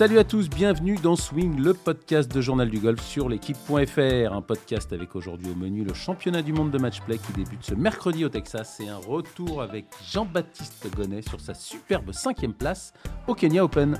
[0.00, 4.32] Salut à tous, bienvenue dans Swing, le podcast de Journal du Golf sur l'équipe.fr.
[4.32, 7.74] Un podcast avec aujourd'hui au menu le championnat du monde de match-play qui débute ce
[7.74, 12.94] mercredi au Texas et un retour avec Jean-Baptiste Gonnet sur sa superbe cinquième place
[13.28, 13.98] au Kenya Open.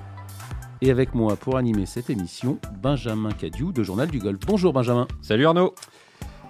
[0.81, 4.41] Et avec moi pour animer cette émission, Benjamin Cadieu de Journal du Golf.
[4.47, 5.07] Bonjour Benjamin.
[5.21, 5.75] Salut Arnaud.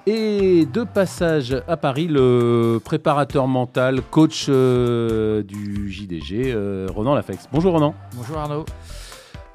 [0.06, 7.48] Et de passage à Paris, le préparateur mental, coach euh, du JDG, euh, Ronan Lafex.
[7.52, 7.96] Bonjour Ronan.
[8.14, 8.64] Bonjour Arnaud.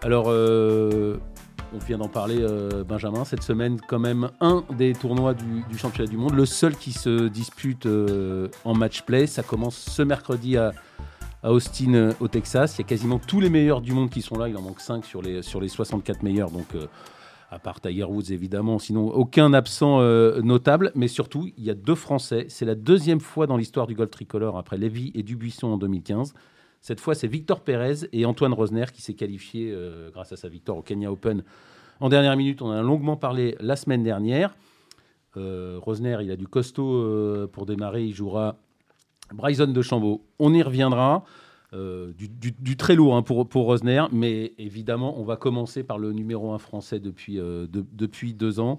[0.05, 1.17] Alors, euh,
[1.73, 3.25] on vient d'en parler, euh, Benjamin.
[3.25, 7.27] Cette semaine, quand même, un des tournois du, championnat du monde, le seul qui se
[7.27, 9.25] dispute euh, en match play.
[9.25, 10.73] Ça commence ce mercredi à,
[11.41, 12.75] Austin, au Texas.
[12.77, 14.47] Il y a quasiment tous les meilleurs du monde qui sont là.
[14.47, 16.51] Il en manque 5 sur les, sur les 64 meilleurs.
[16.51, 16.67] Donc,
[17.49, 18.77] à part Tiger Woods, évidemment.
[18.77, 20.01] Sinon, aucun absent
[20.43, 20.91] notable.
[20.93, 22.45] Mais surtout, il y a deux Français.
[22.49, 26.35] C'est la deuxième fois dans l'histoire du golf tricolore après Lévy et Dubuisson en 2015.
[26.85, 30.49] Cette fois, c'est Victor Pérez et Antoine Rosner qui s'est qualifié euh, grâce à sa
[30.49, 31.43] victoire au Kenya Open
[31.99, 32.61] en dernière minute.
[32.61, 34.55] On en a longuement parlé la semaine dernière.
[35.35, 38.03] Euh, Rosner, il a du costaud euh, pour démarrer.
[38.05, 38.57] Il jouera
[39.33, 40.21] Bryson de Chambaud.
[40.37, 41.25] On y reviendra.
[41.73, 46.59] Du, très lourd hein, pour, Rosner, mais évidemment, on va commencer par le numéro 1
[46.59, 48.77] français depuis, de- depuis deux ans.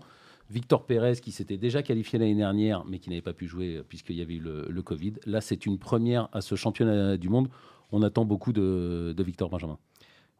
[0.48, 4.16] Victor Pérez, qui s'était déjà qualifié l'année dernière, mais qui n'avait pas pu jouer puisqu'il
[4.16, 5.14] y avait eu le Covid.
[5.26, 7.48] Là, c'est une première à ce championnat du monde.
[7.92, 9.78] On attend beaucoup de, Victor Benjamin.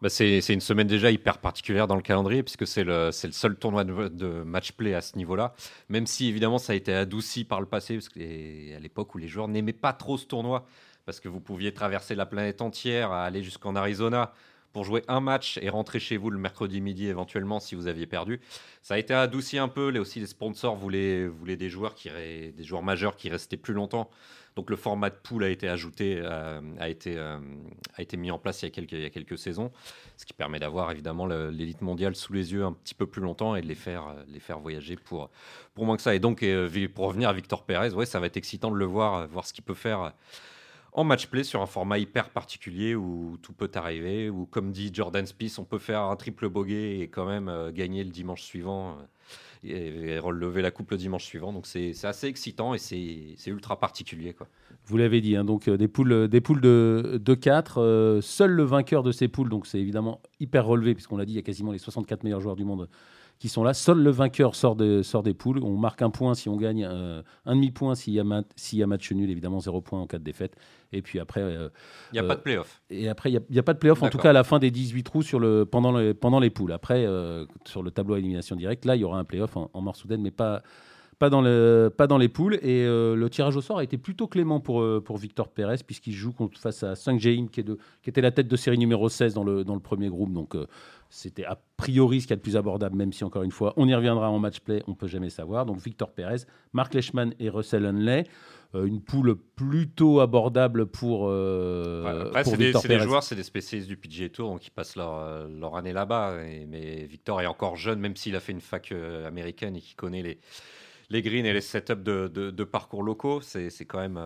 [0.03, 3.85] Bah, c'est une semaine déjà hyper particulière dans le calendrier puisque c'est le, seul tournoi
[3.85, 5.55] de, de match play à ce niveau-là.
[5.89, 7.99] Même si évidemment ça a été adouci par le passé
[8.77, 10.67] à l'époque où les joueurs n'aimaient pas trop ce tournoi
[11.07, 14.33] parce que vous pouviez traverser la planète entière, aller jusqu'en Arizona
[14.77, 18.05] pour jouer un match et rentrer chez vous le mercredi midi éventuellement si vous aviez
[18.05, 18.43] perdu.
[18.83, 19.89] Ça a été adouci un peu.
[19.89, 23.73] Les, aussi les sponsors voulaient, voulaient des joueurs qui des joueurs majeurs qui restaient plus
[23.73, 24.11] longtemps.
[24.55, 27.39] Donc le format de poule a été ajouté, euh, a, été, euh,
[27.95, 29.73] a été mis en place il y a quelques, il y a quelques saisons,
[30.19, 33.57] ce qui permet d'avoir évidemment l'élite mondiale sous les yeux un petit peu plus longtemps
[33.57, 35.31] et de les faire, euh, les faire voyager pour,
[35.75, 36.15] pour moins que ça.
[36.15, 38.77] Et donc euh, vi- pour revenir à Victor Pérez, ouais, ça va être excitant de
[38.77, 40.11] le voir, euh, voir ce qu'il peut faire euh,
[40.97, 44.91] en match play sur un format hyper particulier où tout peut arriver, où comme dit
[44.93, 48.43] Jordan Spieth, on peut faire un triple bogey et quand même euh, gagner le dimanche
[48.43, 48.97] suivant.
[49.65, 51.53] euh, et, relever la coupe le dimanche suivant.
[51.53, 54.33] Donc c'est assez excitant et c'est c'est ultra particulier.
[54.33, 54.47] Quoi.
[54.87, 58.21] Vous l'avez dit, hein, donc euh, des poules, des poules de, de 4.
[58.23, 61.37] seul le vainqueur de ces poules, donc c'est évidemment hyper relevé, puisqu'on l'a dit, il
[61.37, 62.89] y a quasiment les 64 meilleurs joueurs du monde
[63.39, 63.75] qui sont là.
[63.75, 65.59] Seul le vainqueur sort, de- sort des poules.
[65.63, 68.23] On marque un point si on gagne, euh, un demi-point s'il y,
[68.57, 70.57] s'il y a match nul, évidemment zéro point en cas de défaite.
[70.93, 71.69] Et puis après, euh,
[72.13, 72.83] Il n'y a Euh, pas de playoff.
[72.91, 74.71] et après, il n'y a, pas de playoff, en tout cas à la fin des
[74.71, 76.73] 18 trous sur le, pendant, le, pendant les poules.
[76.73, 79.71] Après, euh, sur le tableau à élimination directe, là, il y aura un playoff en,
[79.75, 80.63] en mort soudaine, mais pas,
[81.19, 82.55] pas, dans le, pas dans les poules.
[82.63, 85.77] Et euh, le tirage au sort a été plutôt clément pour, euh, pour Victor Pérez,
[85.87, 88.57] puisqu'il joue contre, face à Sung Jae-im, qui, est de- qui était la tête de
[88.57, 90.33] série numéro 16 dans le, dans le premier groupe.
[90.33, 90.67] Donc, euh,
[91.09, 93.73] c'était a priori ce qu'il y a de plus abordable, même si, encore une fois,
[93.77, 95.65] on y reviendra en match play, on peut jamais savoir.
[95.67, 98.25] Donc, Victor Pérez, Mark Leishman et Russell Hunley.
[98.75, 103.97] Une poule plutôt abordable pour, Ouais, après, c'est des, des joueurs, c'est des spécialistes du
[103.97, 106.35] PGA Tour, donc ils passent leur, leur année là-bas.
[106.69, 108.93] Mais Victor est encore jeune, même s'il a fait une fac
[109.27, 110.39] américaine et qu'il connaît les,
[111.11, 113.41] les greens et les setups de, parcours locaux.
[113.55, 114.21] Euh, c'est quand même,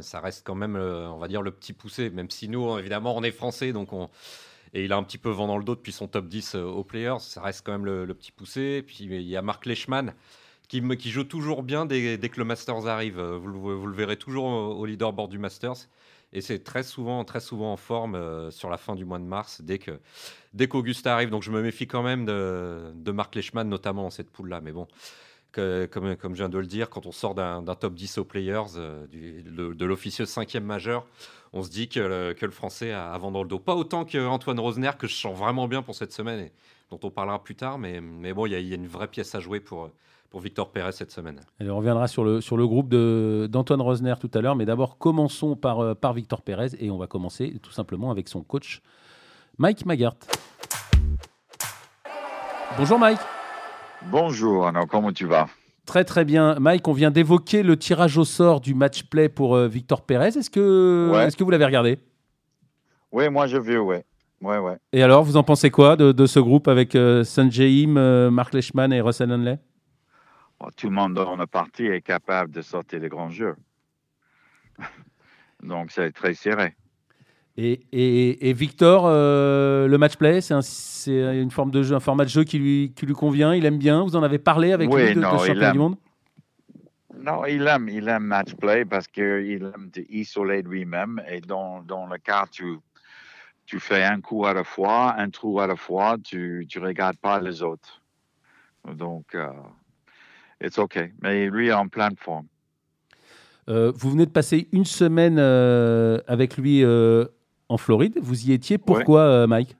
[0.00, 2.10] ça reste quand même, euh, on va dire, le petit poussé.
[2.10, 4.08] Même si nous, évidemment, on est français, donc on.
[4.74, 6.62] Et il a un petit peu vent dans le dos depuis son top 10 euh,
[6.62, 7.20] aux Players.
[7.20, 8.82] Ça reste quand même le, petit poussé.
[8.86, 10.12] Puis il y a Mark Leishman
[10.68, 13.18] qui, joue toujours bien dès, que le Masters arrive.
[13.18, 15.88] Vous, le- verrez toujours au, leaderboard du Masters.
[16.34, 19.62] Et c'est très souvent, très souvent en forme sur la fin du mois de mars,
[19.62, 19.98] dès que
[20.66, 21.30] qu'Augusta arrive.
[21.30, 24.60] Donc je me méfie quand même de, de Mark Leishman, notamment dans cette poule-là.
[24.60, 24.86] Mais bon,
[25.52, 29.06] comme, je viens de le dire, quand on sort d'un top 10 aux Players, euh,
[29.12, 31.04] le- de l'officieux cinquième majeur,
[31.52, 33.58] on se dit que le, Français a avant dans le dos.
[33.58, 36.52] Pas autant qu'Antoine Rosner, que je sens vraiment bien pour cette semaine, et
[36.90, 37.78] dont on parlera plus tard.
[37.78, 38.00] Mais,
[38.32, 39.90] bon, il y, a- une vraie pièce à jouer pour,
[40.34, 41.40] Victor Pérez cette semaine.
[41.60, 45.80] On reviendra sur le, groupe de- d'Antoine Rosner tout à l'heure, mais d'abord commençons par,
[45.80, 48.82] euh, par Victor Pérez et on va commencer tout simplement avec son coach
[49.56, 50.14] Mike Magart.
[52.76, 53.18] Bonjour Mike.
[54.06, 55.48] Bonjour, Arnaud, comment tu vas?
[55.84, 56.56] Très très bien.
[56.60, 60.28] Mike, on vient d'évoquer le tirage au sort du match play pour euh, Victor Pérez.
[60.28, 61.28] Est-ce que, Ouais.
[61.36, 61.98] que vous l'avez regardé?
[63.10, 64.04] Oui, moi je veux, ouais.
[64.40, 64.76] Ouais, ouais.
[64.92, 68.30] Et alors, vous en pensez quoi de, de ce groupe avec euh, Sanjay Im, euh,
[68.30, 69.58] Mark Leishman et Russell Henley?
[70.60, 73.56] Bon, tout le monde dans le parti est capable de sortir les grands jeux.
[75.62, 76.76] Donc c'est très serré.
[77.60, 82.00] Et, et- et Victor, euh, le match play, c'est un- une forme de jeu, un
[82.00, 83.52] format de jeu qui lui, qui lui convient.
[83.52, 84.04] Il aime bien.
[84.04, 85.96] Vous en avez parlé avec Oui, lui de, non, championnat du monde?
[87.20, 89.24] Non, il aime, il aime match play parce qu'il
[89.74, 92.78] aime isoler lui-même et dans, dans le cas tu,
[93.66, 97.16] tu fais un coup à la fois, un trou à la fois, tu ne regardes
[97.16, 98.00] pas les autres.
[98.94, 99.48] Donc, euh,
[100.62, 100.96] it's OK.
[101.22, 102.46] Mais lui est en pleine forme.
[103.68, 106.82] Euh, vous venez de passer une semaine euh, avec lui
[107.68, 108.18] en Floride.
[108.20, 108.78] Vous y étiez.
[108.78, 109.76] Pourquoi, euh, Mike?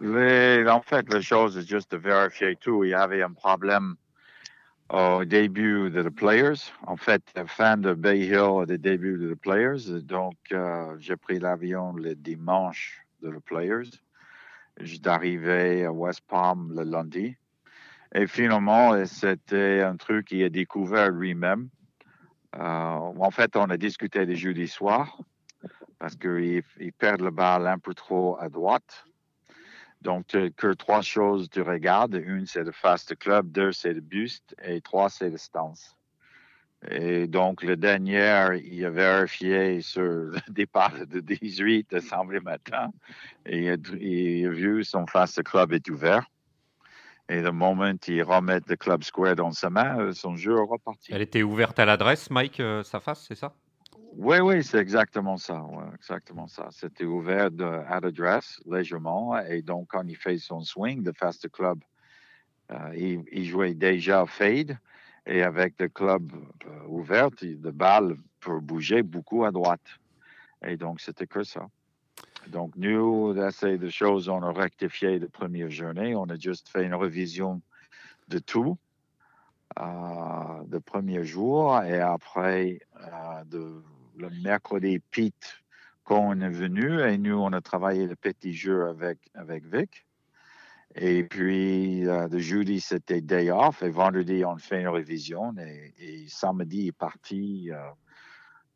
[0.00, 2.84] Les- en fait, la chose est juste de vérifier tout.
[2.84, 3.96] Il y avait un problème
[4.90, 6.70] au début de Players.
[6.86, 10.02] En fait, la fin de Bay Hill au début de Players.
[10.02, 13.90] Donc, euh, j'ai pris l'avion le dimanche de les Players.
[15.06, 17.34] Arrivé à West Palm le lundi.
[18.14, 21.70] Et finalement, c'était un truc qu'il a découvert lui-même.
[22.54, 25.18] Euh, en fait, on a discuté le jeudi soir
[25.98, 29.04] parce qu'il il perd le balle un peu trop à droite.
[30.02, 32.14] Donc, que trois choses tu regardes.
[32.14, 33.50] Une, c'est le fast club.
[33.50, 34.54] Deux, c'est le buste.
[34.62, 35.96] Et trois, c'est le stance.
[36.88, 42.90] Et donc, le dernier, il a vérifié sur le départ de 18 de samedi matin.
[43.46, 46.26] Et il a, vu son fast club est ouvert.
[47.28, 51.12] Et le moment il remet le club square dans sa main, son jeu est reparti.
[51.12, 53.52] Elle était ouverte à l'adresse, Mike, euh, sa face, c'est ça?
[54.18, 55.62] Oui, oui, c'est exactement ça.
[55.94, 56.68] exactement ça.
[56.70, 59.38] C'était ouvert de, à l'adresse légèrement.
[59.40, 61.80] Et donc, quand il fait son swing de fast club,
[62.72, 64.78] euh, il, jouait déjà fade.
[65.26, 66.32] Et avec le club
[66.66, 69.86] euh, ouvert, le balle peut bouger beaucoup à droite.
[70.66, 71.66] Et donc, c'était que ça.
[72.48, 76.14] Donc, nous, d'essayer de choses, on a rectifié la première journée.
[76.14, 77.60] On a juste fait une révision
[78.28, 78.78] de tout
[79.78, 81.82] euh, le premier jour.
[81.82, 83.82] Et après, euh, de,
[84.16, 85.62] le mercredi, Pete,
[86.08, 90.06] on est venu, et nous, on a travaillé le petit jeu avec, avec Vic.
[90.94, 93.82] Et puis, euh, le jeudi, c'était day off.
[93.82, 95.54] Et vendredi, on fait une révision.
[95.58, 97.70] Et, samedi, il est parti.
[97.70, 97.76] euh,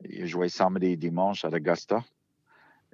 [0.05, 2.05] il joué samedi et dimanche à Augusta.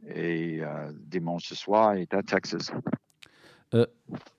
[0.07, 2.71] Et euh, dimanche soir, il est à Texas.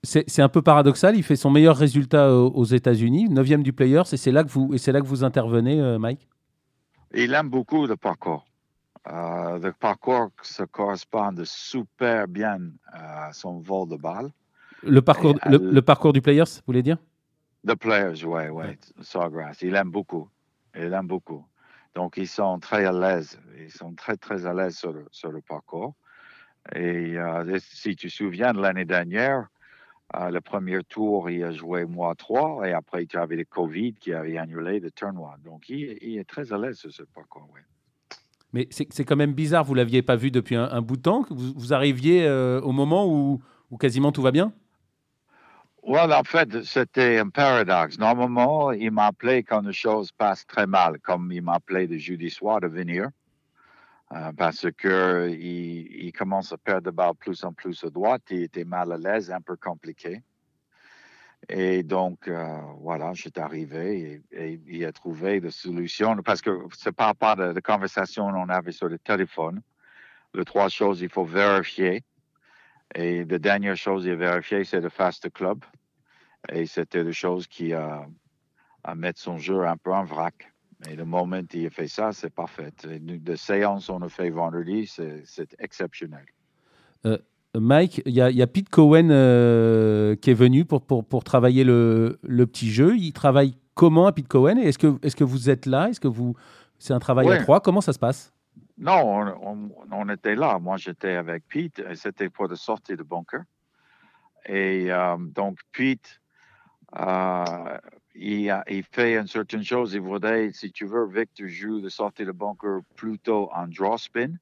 [0.04, 1.16] C'est c'est un peu paradoxal.
[1.16, 4.72] Il fait son meilleur résultat aux, États-Unis, 9 du Players, et c'est là que vous
[4.72, 6.28] là que vous intervenez, euh, Mike?
[7.14, 8.46] Il aime beaucoup le parcours.
[9.08, 12.60] Euh, le parcours se correspond super bien
[12.92, 14.32] à son vol de balle.
[14.84, 16.98] Le parcours, Et, le, euh, le parcours du Players, vous voulez dire?
[17.66, 18.78] The players, oui, oui, Ouais.
[19.02, 19.62] Sawgrass.
[19.62, 20.30] Il aime beaucoup.
[20.76, 21.46] Il aime beaucoup.
[21.96, 23.40] Donc, ils sont très à l'aise.
[23.58, 25.96] Ils sont très, très à l'aise sur le, sur le parcours.
[26.76, 29.48] Et euh, si tu te souviens de l'année dernière,
[30.16, 33.94] euh, le premier tour, il a joué mois 3 et après, tu avais le COVID
[33.96, 35.36] qui avait annulé le tournoi.
[35.44, 37.62] Donc, il, il est très à l'aise sur ce parcours, oui.
[38.54, 39.66] Mais c'est quand même bizarre.
[39.66, 41.24] Vous l'aviez pas vu depuis un, un bout de temps.
[41.24, 44.54] que Vous, vous arriviez euh, au moment où, où quasiment tout va bien?
[45.84, 47.98] Well, en fait, c'était un paradoxe.
[47.98, 52.60] Normalement, il m'appelait quand les choses passent très mal, comme il m'appelait le jeudi soir
[52.62, 53.10] de venir,
[54.14, 58.24] euh, parce que il, commence à perdre de balle plus en plus à droite.
[58.30, 60.24] Il était mal à l'aise, un peu compliqué.
[61.50, 66.92] Et donc, euh, voilà, j'étais arrivé et, il a trouvé des solutions, parce que c'est
[66.96, 69.62] pas part de la conversation qu'on avait sur le téléphone.
[70.34, 72.04] Les trois choses, il faut vérifier.
[72.96, 75.64] Et la dernière chose a vérifié, c'est le fast club.
[76.50, 78.08] Et c'était la chose qui a
[78.96, 80.52] mettre son jeu un peu en vrac.
[80.88, 82.72] Et le moment où il a fait ça, c'est parfait.
[82.84, 86.26] De séance qu'on a fait vendredi, c'est exceptionnel.
[87.56, 91.04] Mike, il y, a- il y a Pete Cohen euh, qui est venu pour, pour,
[91.04, 92.96] pour travailler le, le petit jeu.
[92.98, 94.58] Il travaille comment à Pete Cohen?
[94.58, 95.90] Est-ce que, est que vous êtes là?
[95.90, 96.36] Est-ce que vous
[96.78, 97.60] c'est un travail à trois?
[97.62, 98.32] Comment ça se passe?
[98.78, 100.60] Non, on, on- on était là.
[100.60, 103.42] Moi, j'étais avec Pete et c'était pour de sortie de bunker.
[104.46, 106.27] Et euh, donc, Pete, euh,
[106.96, 109.94] il, a- il fait une certaine chose.
[109.94, 113.98] Il voudrait, si tu veux, Vic, tu joues de sortie de bunker plutôt en draw
[113.98, 114.34] spin.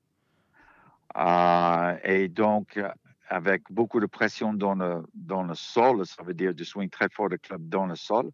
[1.18, 2.90] Euh, et donc, euh,
[3.30, 7.10] avec beaucoup de pression dans le, dans le sol, ça veut dire du swing très
[7.10, 8.32] fort de club dans le sol.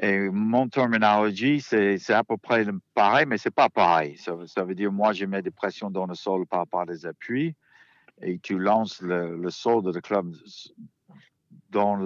[0.00, 2.64] Et mon terminologie, c'est c'est à peu près
[2.94, 4.16] pareil, mais c'est pas pareil.
[4.18, 7.56] Ça, veut- dire, moi, je mets des pressions dans le sol par rapport des appuis
[8.22, 10.32] et tu lances le, le sol de le club
[11.70, 11.96] dans,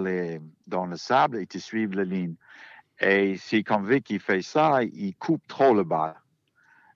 [0.67, 2.35] dans le sable et tu suis la ligne.
[2.99, 6.15] Et si comme Vic, il fait ça, il coupe trop le bas.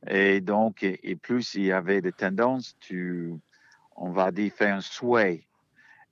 [0.07, 3.33] Et donc, et, plus il y avait des tendances, tu,
[3.95, 5.45] on va dire, faire un sway.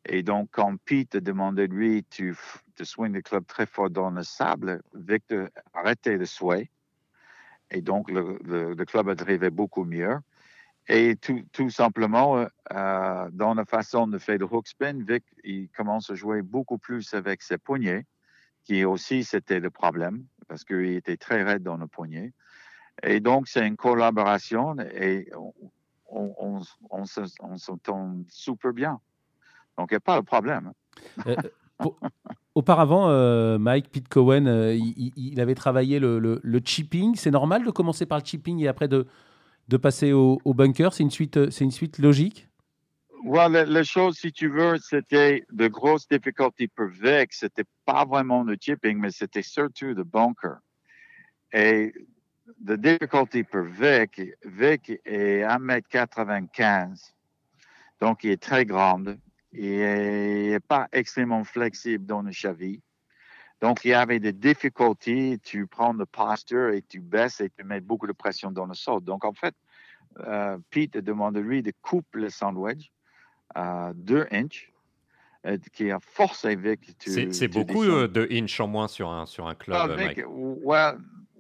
[0.05, 2.35] Et donc, quand Pete te demandait, lui, tu,
[2.75, 6.69] tu swing le club très fort dans le sable, Victor arrêtait de sway.
[7.71, 10.17] Et donc, le, le, le club arrivait beaucoup mieux.
[10.89, 15.69] Et tout, tout simplement, euh, dans la façon de faire le hook spin, Vic, il
[15.69, 18.05] commence à jouer beaucoup plus avec ses poignets,
[18.63, 22.33] qui aussi, c'était le problème, parce qu'il était très raide dans le poignet.
[23.03, 25.29] Et donc, c'est une collaboration et
[26.09, 28.99] on, on, on, s'entend super bien.
[29.77, 30.71] Donc, il n'y a pas de problème.
[31.27, 31.35] Euh,
[32.55, 37.15] auparavant, euh, Mike Pete Cohen, euh, il, avait travaillé le, le, chipping.
[37.15, 39.05] C'est normal de commencer par le chipping et après de,
[39.67, 42.47] de passer au, bunker C'est une, suite, c'est une suite logique?
[43.23, 47.33] Ouais, la, chose, si tu veux, c'était de grosses difficultés pour Vic.
[47.33, 50.59] C'était pas vraiment le chipping, mais c'était surtout le bunker.
[51.51, 51.93] Et
[52.65, 57.11] la difficulté pour Vic, Vic est 1m95.
[57.99, 59.03] Donc, il est très grand.
[59.51, 62.81] Il n'est pas extrêmement flexible dans le cheville.
[63.61, 65.39] Donc, il y avait des difficultés.
[65.43, 68.75] Tu prends le posture et tu baisses et tu mets beaucoup de pression dans le
[68.75, 69.01] sol.
[69.03, 69.55] Donc, en fait,
[70.19, 72.91] euh, Pete demande lui de couper le sandwich
[73.55, 74.71] à 2 inches
[75.45, 76.79] euh, qui a forcé Vic.
[76.99, 80.23] C'est beaucoup euh, de inches en moins sur un, sur un club, ah, Vic,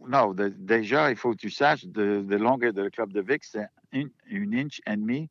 [0.07, 3.67] non, déjà, il faut que tu saches, de, de longueur de club de Vic, c'est
[3.91, 5.29] une, une inch et demi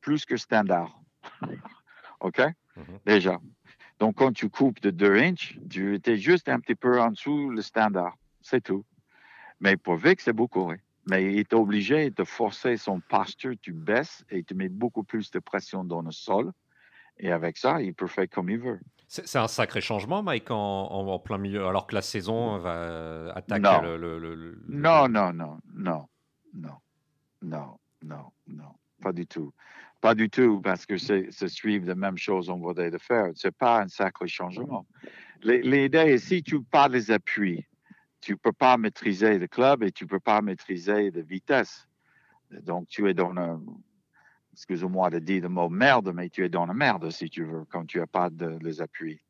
[0.00, 0.98] plus que standard.
[2.20, 2.38] OK?
[2.38, 2.98] Mm-hmm.
[3.04, 3.38] Déjà.
[4.00, 7.50] Donc, quand tu coupes de 2 inches, tu étais juste un petit peu en dessous
[7.50, 8.16] le standard.
[8.40, 8.84] C'est tout.
[9.60, 10.72] Mais pour Vic, c'est beaucoup.
[11.06, 15.30] Mais il est obligé de forcer son posture, tu baisses et tu mets beaucoup plus
[15.30, 16.52] de pression dans le sol.
[17.18, 18.80] Et avec ça, il peut faire comme il veut.
[19.06, 23.80] C'est un sacré changement, Mike, en, plein milieu, alors que la saison va attaquer non.
[23.82, 26.08] le, Non, non, non, non,
[26.54, 26.76] non,
[27.42, 29.52] non, non, non, pas du tout.
[30.04, 33.30] Pas du tout, parce que c'est suivre la même chose qu'on voudrait de faire.
[33.34, 34.84] Ce n'est pas un sacré changement.
[35.42, 37.66] L'idée, si tu parles des appuis,
[38.20, 41.88] tu ne peux pas maîtriser le club et tu ne peux pas maîtriser la vitesse.
[42.50, 43.62] Donc, tu es dans un,
[44.52, 47.64] excusez-moi de dire le mot merde, mais tu es dans la merde si tu veux,
[47.70, 49.22] quand tu n'as pas de, les appuis.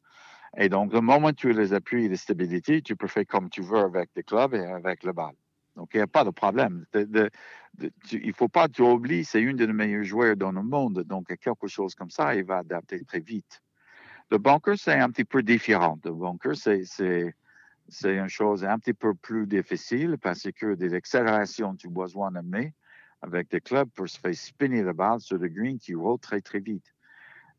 [0.57, 3.27] Et donc, le moment où tu as les appuis et les stabilités, tu peux faire
[3.29, 5.37] comme tu veux avec le club et avec le bal.
[5.77, 6.87] Donc, il n'y a pas de problème.
[6.95, 11.03] il ne faut pas tu oublies, c'est une des meilleurs joueurs dans le monde.
[11.03, 13.61] Donc, quelque chose comme ça, il va adapter très vite.
[14.31, 15.99] Le bunker, c'est un petit peu différent.
[16.05, 17.35] Le bunker, c'est
[18.03, 22.77] une chose un petit peu plus difficile parce que des accélérations, tu besoin de mettre
[23.21, 26.41] avec des clubs pour se faire spinner la balle sur le green qui roule très,
[26.41, 26.95] très vite.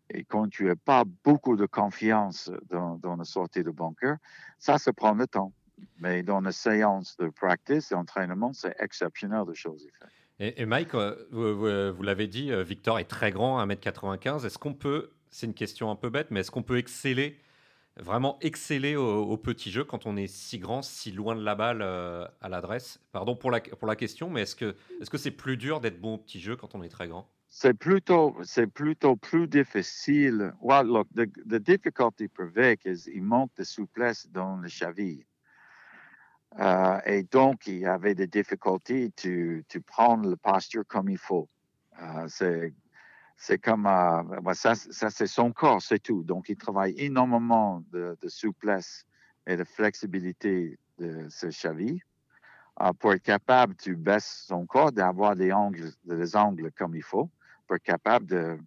[0.10, 4.18] Et quand tu n'as pas beaucoup de confiance dans, dans, la sortie de bunker,
[4.60, 5.52] ça, se prend le temps.
[6.00, 9.88] Mais dans la séance de practice et entraînement, c'est exceptionnel de choses.
[10.40, 14.46] Et, et Mike, euh, vous, l'avez dit, euh, Victor est très grand, 1m95.
[14.46, 17.40] Est-ce qu'on peut, c'est une question un peu bête, mais est-ce qu'on peut exceller
[17.98, 21.82] vraiment exceller au, petit jeu quand on est si grand, si loin de la balle
[21.82, 23.00] euh, à l'adresse?
[23.14, 26.02] Pardon pour la, pour la question, mais est-ce que c'est -ce c'est plus dur d'être
[26.02, 27.30] bon au petit jeu quand on est très grand?
[27.48, 28.36] C'est plutôt,
[28.74, 30.54] plutôt plus difficile.
[30.62, 35.26] Well, look, the, the difficulty pour Vic is il manque de souplesse dans le cheville.
[36.60, 41.50] Euh, et donc, il avait des difficultés de prendre la posture comme il faut.
[42.02, 42.28] Euh,
[43.38, 46.24] c'est comme euh, ça, ça c'est son corps, c'est tout.
[46.24, 49.06] Donc, il travaille énormément de, souplesse
[49.48, 52.02] et de flexibilité de ses chevilles
[53.00, 57.30] pour être capable de baisser son corps, d'avoir des angles, des angles comme il faut,
[57.68, 58.60] pour être capable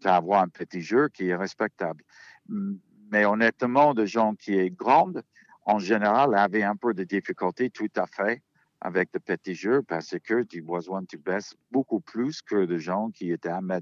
[0.00, 2.04] d'avoir un petit jeu qui est respectable.
[2.48, 5.22] Mais honnêtement, de gens qui est grande,
[5.64, 8.42] en général, avaient un peu de difficulté tout à fait
[8.80, 13.10] avec de petits jeux parce que tu besoin, tu baisses beaucoup plus que de gens
[13.10, 13.80] qui étaient à m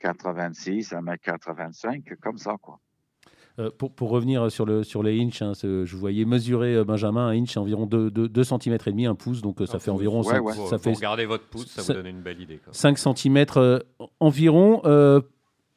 [0.00, 2.78] 86, à m 85, comme ça, quoi.
[3.60, 7.28] Euh, pour, pour, revenir sur, le, sur les inches, hein, je voyais mesurer euh, Benjamin,
[7.28, 10.24] un inch, environ 2, 2, cm et demi, un pouce, donc euh, ça fait environ.
[10.24, 12.60] Ouais, 5, Ça fait, regardez votre pouce, ça, vous donne une belle idée.
[12.72, 13.46] 5 cm
[14.18, 14.82] environ.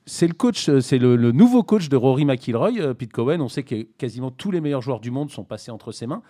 [0.08, 3.40] C'est le coach, c'est le, le, nouveau coach de Rory McIlroy, Pete Cohen.
[3.42, 6.24] On sait que quasiment tous les meilleurs joueurs du monde sont passés entre ses mains.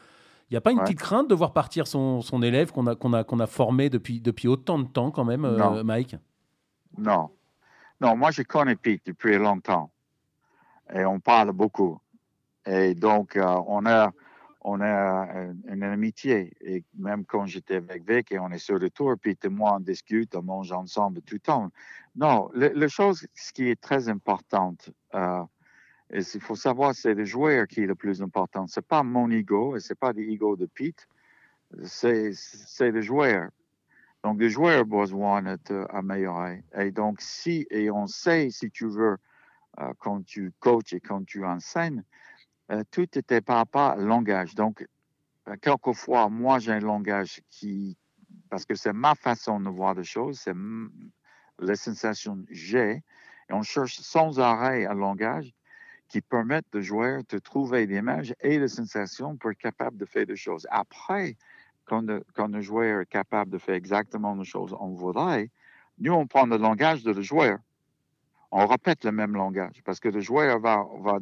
[0.49, 2.95] Il n'y a pas une petite crainte de voir partir son, son élève qu'on a,
[2.95, 6.15] qu'on a, qu'on a formé depuis, depuis autant de temps quand même, euh, Mike?
[6.97, 7.29] Non.
[7.99, 9.91] Non, moi je connais Pete depuis longtemps
[10.93, 11.99] et on parle beaucoup.
[12.65, 14.11] Et donc, euh, on a,
[14.69, 15.27] on a
[15.69, 16.51] une, amitié.
[16.59, 19.75] Et même quand j'étais avec Vic et on est sur le tour, Pete et moi,
[19.77, 21.71] on discute, on mange ensemble tout le temps.
[22.15, 25.43] Non, la chose ce qui est très importante, euh,
[26.11, 28.67] il faut savoir, c'est le joueur qui est le plus important.
[28.67, 31.07] Ce n'est pas mon ego et ce n'est pas l'ego de Pete.
[31.83, 32.33] C'est
[32.81, 33.49] le joueur.
[34.23, 36.63] Donc, le joueur a besoin d'être amélioré.
[36.77, 39.17] Et donc, si, et on sait, si tu veux,
[39.79, 42.03] euh, quand tu coaches et quand tu enseignes,
[42.71, 44.55] euh, tout était par rapport au langage.
[44.55, 44.85] Donc,
[45.47, 47.97] euh, quelquefois, moi, j'ai un langage qui,
[48.49, 50.53] parce que c'est ma façon de voir les choses, c'est
[51.59, 53.03] les sensations que j'ai,
[53.49, 55.53] et on cherche sans arrêt un langage
[56.09, 60.25] qui permettent de joueur de trouver l'image et les sensations pour être capable de faire
[60.25, 60.67] des choses.
[60.69, 61.35] Après,
[61.85, 65.49] quand le, quand le joueur est capable de faire exactement les choses qu'on voudrait,
[65.99, 67.57] nous, on prend le langage de le joueur.
[68.51, 71.19] On répète le même langage parce que le joueur va, va,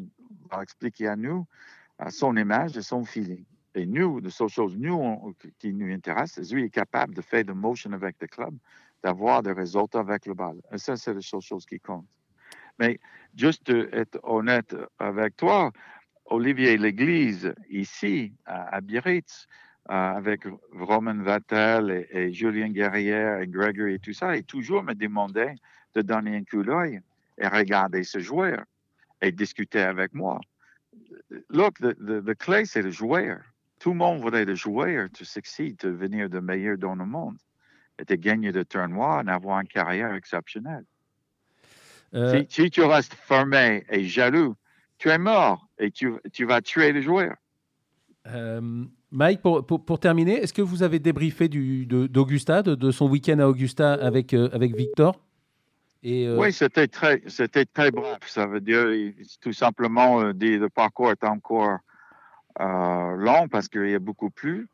[0.62, 1.46] expliquer à nous
[2.10, 3.46] son image et son feeling.
[3.74, 7.52] Et nous, les seules choses nous, qui nous intéressent, lui est capable de faire de
[7.52, 8.56] motion avec le club,
[9.04, 10.56] d'avoir des résultats avec le bal.
[10.72, 12.08] Et ça, c'est les choses qui comptent.
[12.80, 13.00] Mais
[13.36, 15.72] juste être honnête avec toi,
[16.26, 19.48] Olivier L'Église, ici, à, Biarritz,
[19.90, 24.94] euh, avec Roman Vattel et, Julien Guerrière et Gregory et tout ça, il toujours me
[24.94, 25.56] demandait
[25.94, 27.00] de donner un coup d'œil
[27.38, 28.64] et regarder ce joueur
[29.22, 30.40] et discuter avec moi.
[31.50, 33.40] Look, le clé, c'est le joueur.
[33.80, 37.38] Tout le monde voudrait le joueur to succeed, de devenir le meilleur dans le monde
[38.00, 40.86] et de gagner le tournoi et avoir une carrière exceptionnelle.
[42.14, 44.56] Euh, si, tu restes fermé et jaloux,
[44.98, 47.36] tu es mort et tu, tu vas tuer le joueur.
[48.28, 53.40] Euh, Mike, pour, pour, terminer, est-ce que vous avez débriefé d'Augusta, de, de, son week-end
[53.40, 55.20] à Augusta avec, euh, avec Victor?
[56.06, 58.20] Et, Oui, c'était très, très bref.
[58.28, 58.86] Ça veut dire
[59.42, 61.80] tout simplement le parcours est encore
[62.60, 64.68] long parce qu'il y a beaucoup plus.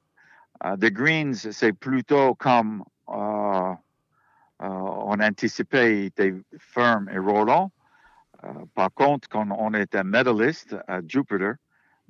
[0.63, 2.83] the Greens, c'est plutôt comme
[4.61, 7.71] euh, on anticipait était ferme et roulant.
[8.43, 11.55] Euh, par contre, quand on était medaliste à Jupiter,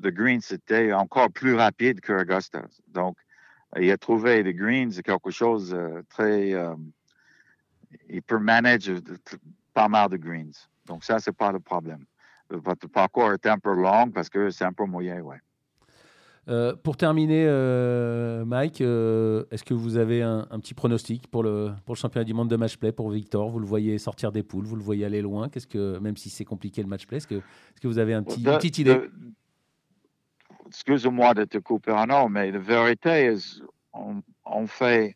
[0.02, 2.64] the Green, c'était encore plus rapide que Augusta.
[2.88, 3.18] Donc,
[3.78, 6.54] il a trouvé le Greens quelque chose de euh, très.
[8.10, 9.00] Il peut manager
[9.74, 10.70] pas mal de greens.
[10.86, 12.06] Donc, ça, c'est pas le problème.
[12.50, 15.40] Votre parcours est un peu long parce que c'est un peu moyen, ouais.
[16.50, 21.72] Euh, pour terminer, euh, Mike, euh, est-ce que vous avez un, petit pronostic pour le,
[21.86, 23.50] pour le championnat du monde de match play pour Victor?
[23.50, 26.30] Vous le voyez sortir des poules, vous le voyez aller loin Qu'est-ce que, Même si
[26.30, 28.80] c'est compliqué le match play, est-ce que, est que vous avez un petit, une petite
[28.80, 29.02] idée?
[30.68, 33.62] Excuse-moi de te couper un an, mais la vérité est
[33.94, 35.16] on, on fait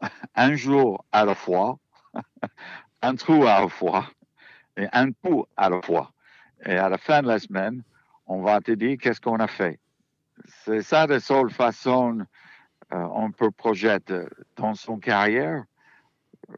[0.34, 1.78] un jour à la fois,
[3.02, 4.06] un trou à la fois
[4.76, 6.12] et un coup à la fois.
[6.64, 7.82] Et à la fin de la semaine,
[8.26, 9.78] on va te dire qu'est-ce qu'on a fait.
[10.64, 12.24] C'est ça la seule façon
[12.92, 14.24] euh, on peut projeter
[14.56, 15.64] dans son carrière.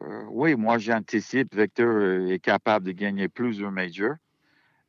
[0.01, 4.15] Euh, oui, moi j'anticipe Victor est capable de gagner plusieurs majors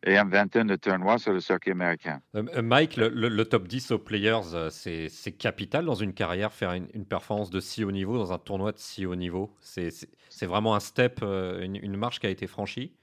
[0.06, 2.20] et un vingtaine de tournois sur le circuit américain.
[2.34, 7.50] Euh, Mike, le, top 10 aux Players, c'est capital dans une carrière, faire une, performance
[7.50, 9.54] de si haut niveau dans un tournoi de si haut niveau?
[9.60, 12.94] C'est vraiment un step, une, marche qui a été franchie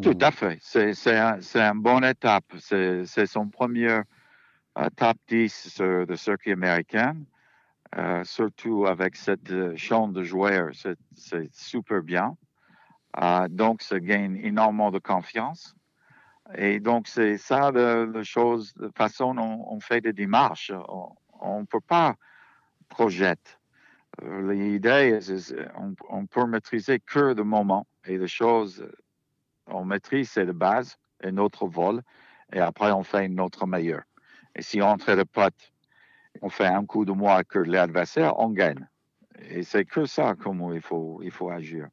[0.00, 0.58] Tout à fait.
[0.60, 2.44] C'est un, une bonne étape.
[2.58, 4.00] C'est son premier
[4.96, 7.16] top 10 sur le circuit américain,
[7.98, 10.70] euh, surtout avec cette euh, chambre de joueurs.
[11.14, 12.36] C'est super bien.
[13.20, 15.74] Euh, donc, ça gagne énormément de confiance.
[16.56, 20.72] Et donc, c'est ça la chose, la façon dont on fait des démarches.
[21.40, 22.14] On ne peut pas
[22.88, 23.40] projeter.
[24.22, 25.18] L'idée,
[25.76, 28.86] on, on peut maîtriser que le moment et les choses,
[29.66, 32.02] on maîtrise, c'est la base et notre vol.
[32.52, 34.02] Et après, on fait notre meilleur.
[34.54, 35.72] Et si entre les potes,
[36.42, 38.86] on fait un coup de moins que l'adversaire, on gagne.
[39.38, 41.88] Et c'est que ça comment il faut, il faut agir.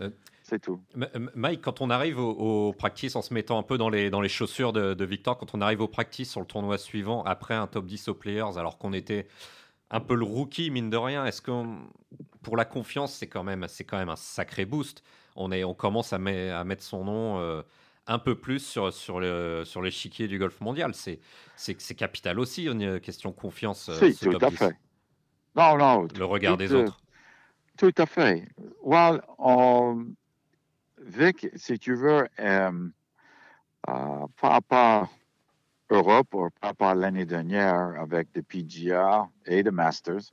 [0.00, 0.10] Euh,
[0.52, 0.82] c'est tout.
[1.34, 2.30] Mike, quand on arrive au,
[2.68, 5.54] au, practice en se mettant un peu dans les, dans les chaussures de, Victor, quand
[5.54, 8.76] on arrive au practice sur le tournoi suivant, après un top 10 aux players, alors
[8.76, 9.28] qu'on était
[9.90, 11.52] un peu le rookie, mine de rien, est-ce que
[12.42, 15.02] pour la confiance, c'est quand, même, quand même un sacré boost
[15.36, 17.38] on, est, on commence à, à mettre son nom.
[17.38, 17.62] Euh,
[18.08, 20.92] un peu plus sur, sur, le, sur l'échiquier du golf mondial.
[20.92, 23.88] C'est, capital aussi, une question confiance.
[23.88, 24.76] Euh, si, tout à fait.
[25.54, 26.08] Non, non.
[26.18, 26.98] Le regard des autres.
[27.78, 28.48] Tout à fait.
[28.82, 29.22] Well,
[31.04, 32.88] Vic, si tu veux, euh,
[33.88, 35.08] euh, par rapport
[35.90, 40.32] Europe ou par rapport l'année dernière avec le PGA et le Masters,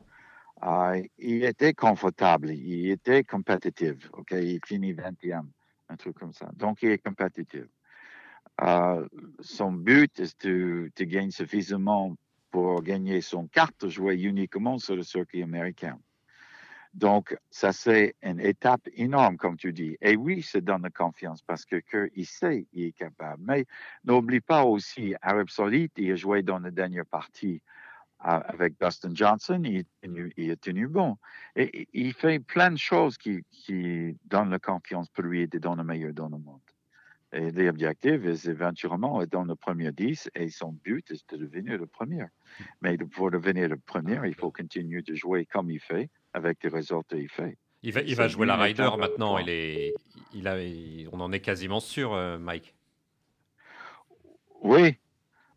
[0.64, 4.10] euh, il était confortable, il était compétitif.
[4.14, 5.48] OK, il finit 20e
[5.90, 6.50] un truc comme ça.
[6.56, 7.66] Donc, il est compétitif.
[8.62, 9.08] Euh,
[9.40, 12.16] son but est de, gagner suffisamment
[12.52, 15.98] pour gagner son carte, jouer uniquement sur le circuit américain.
[16.94, 19.96] Donc, ça, c'est une étape énorme, comme tu dis.
[20.02, 21.82] Et oui, ça donne la confiance parce que,
[22.16, 23.44] il sait qu'il est capable.
[23.46, 23.66] Mais
[24.04, 27.62] n'oublie pas aussi, Arab Saoudite, il a joué dans la dernière partie
[28.20, 31.18] avec Dustin Johnson, il, il est tenu bon.
[31.56, 35.76] Et il fait plein de choses qui, qui donnent la confiance pour lui d'être dans
[35.76, 36.60] le meilleur dans le monde.
[37.32, 41.86] Et l'objectif est éventuellement dans le premier 10 et son but est de devenir le
[41.86, 42.26] premier.
[42.82, 46.60] Mais pour devenir le premier, il faut continuer de jouer comme il fait, avec
[47.04, 47.58] qu'il fait.
[47.82, 49.38] Il va, il va jouer la Ryder maintenant.
[49.38, 49.94] Il est,
[50.34, 50.58] il a,
[51.12, 52.76] on en est quasiment sûr, euh, Mike.
[54.62, 54.98] Oui,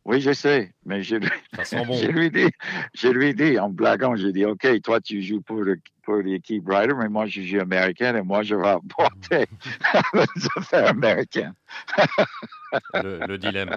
[0.05, 1.29] Oui, je sais, mais je, lui-
[1.87, 1.93] bon.
[1.95, 2.49] je lui dis,
[2.95, 6.65] je lui dis en blaguant, j'ai dit, OK, toi tu joues pour, le- pour l'équipe
[6.69, 9.47] Ryder, mais moi je joue américaine et moi je vais porter
[10.15, 11.55] les affaires américaines.
[12.95, 13.77] le, le dilemme.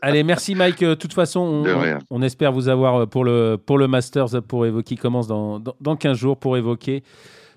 [0.00, 0.82] Allez, merci Mike.
[0.82, 1.62] Euh, De toute façon,
[2.10, 5.26] on espère vous avoir euh, pour le, pour le Masters, euh, pour évoquer, qui commence
[5.28, 7.02] dans, dans, dans 15 jours, pour évoquer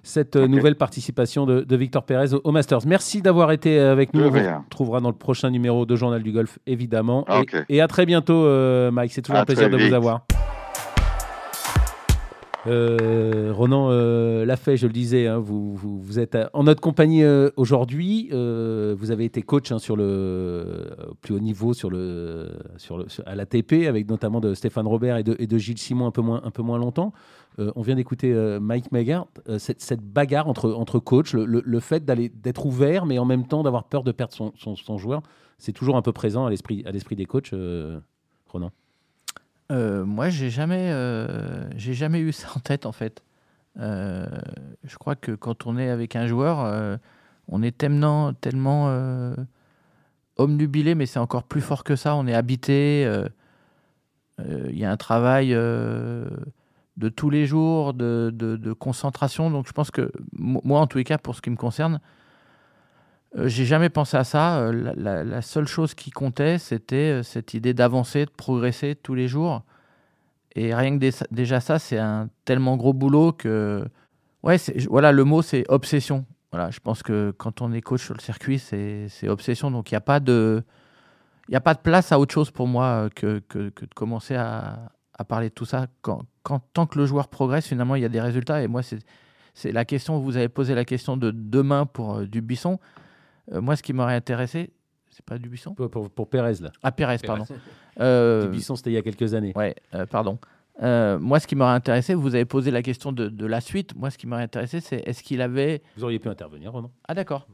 [0.06, 2.86] cette euh, nouvelle participation de, de Victor Pérez au, au Masters.
[2.86, 4.22] Merci d'avoir été euh, avec nous.
[4.22, 7.26] On vous retrouvera dans le prochain numéro de Journal du Golf, évidemment.
[7.28, 7.56] Et- Ok.
[7.70, 9.12] Et, à très bientôt, euh, Mike.
[9.12, 10.22] C'est toujours À un plaisir de vous avoir.
[12.68, 16.82] Euh, Ronan euh, l'a fait, je le disais, hein, vous, vous, vous êtes en notre
[16.82, 18.30] compagnie euh, aujourd'hui.
[18.32, 23.08] Vous avez été coach hein, sur le au plus haut niveau sur le, sur le,
[23.08, 26.12] sur- à l'ATP, avec notamment de Stéphane Robert et de, et de Gilles Simon un
[26.12, 27.13] peu moins, un peu moins longtemps.
[27.60, 32.04] Euh, on vient d'écouter euh, Mike Megard, euh, cette, bagarre entre, entre coachs, le, fait
[32.06, 35.22] d'être ouvert, mais en même temps d'avoir peur de perdre son, joueur,
[35.58, 36.84] c'est toujours un peu présent à l'esprit
[37.15, 37.54] des coachs,
[38.48, 38.72] Ronan?
[39.70, 40.91] Moi, j'ai jamais,
[41.78, 43.24] jamais eu ça en tête en fait.
[43.78, 47.00] Je crois que quand on est avec un joueur,
[47.48, 49.34] on est tellement, tellement
[50.38, 52.15] omnubilé, mais c'est encore plus fort que ça.
[52.15, 53.10] On est habité.
[54.39, 55.56] Il y a un travail
[56.97, 59.49] de tous les jours, de, de- concentration.
[59.51, 61.99] Donc, je pense que mo- moi, en tous les cas, pour ce qui me concerne,
[63.38, 64.60] euh, j'ai jamais pensé à ça.
[64.60, 69.27] Euh, la, seule chose qui comptait, c'était euh, cette idée d'avancer, de progresser tous les
[69.27, 69.63] jours.
[70.55, 73.86] Et rien que dé- déjà ça, c'est un tellement gros boulot que.
[74.43, 74.58] Ouais,
[74.89, 76.25] voilà, le mot, c'est obsession.
[76.51, 79.71] Voilà, je pense que quand on est coach sur le circuit, c'est obsession.
[79.71, 80.63] Donc, il n'y a pas de.
[81.47, 83.86] Il n'y a pas de place à autre chose pour moi euh, que, que, que
[83.86, 85.88] de commencer à, à parler de tout ça.
[86.01, 88.62] Quand, quand, tant que le joueur progresse, finalement, il y a des résultats.
[88.62, 92.79] Et moi, c'est la question, vous avez posé la question de demain pour euh, Dubuisson.
[93.51, 94.71] Euh, moi, ce qui m'aurait intéressé,
[95.10, 96.71] c'est pas Dubuisson Pour, pour, pour Pérez, là.
[96.84, 97.45] Ah, Pérez, pardon.
[98.01, 99.53] Euh, Dubuisson, c'était il y a quelques années.
[99.55, 100.38] Ouais, euh, pardon.
[100.84, 103.95] Euh, moi, ce qui m'aurait intéressé, vous avez posé la question de, de la suite.
[103.95, 105.81] Moi, ce qui m'aurait intéressé, c'est est-ce qu'il avait.
[105.95, 106.91] Vous auriez pu intervenir, Ronan.
[107.08, 107.47] Ah, d'accord.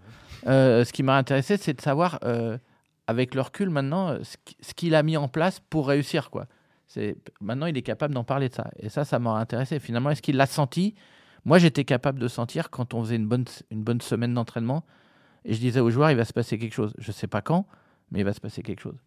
[0.43, 2.19] Ce qui m'aurait intéressé, c'est de savoir,
[3.06, 6.32] avec le recul maintenant, ce qu'il a mis en place pour réussir.
[6.32, 6.47] Quoi.
[6.93, 8.69] C'est, maintenant, il est capable d'en parler de ça.
[8.80, 9.80] Et ça, ça m'aurait intéressé.
[9.80, 10.93] Finalement, est-ce qu'il l'a senti?
[11.45, 14.84] Moi, j'étais capable de sentir quand on faisait une bonne, une bonne semaine d'entraînement.
[15.45, 16.93] Et je disais aux joueurs, il va se passer quelque chose.
[16.97, 17.65] Je ne sais pas quand,
[18.12, 18.97] mais il va se passer quelque chose.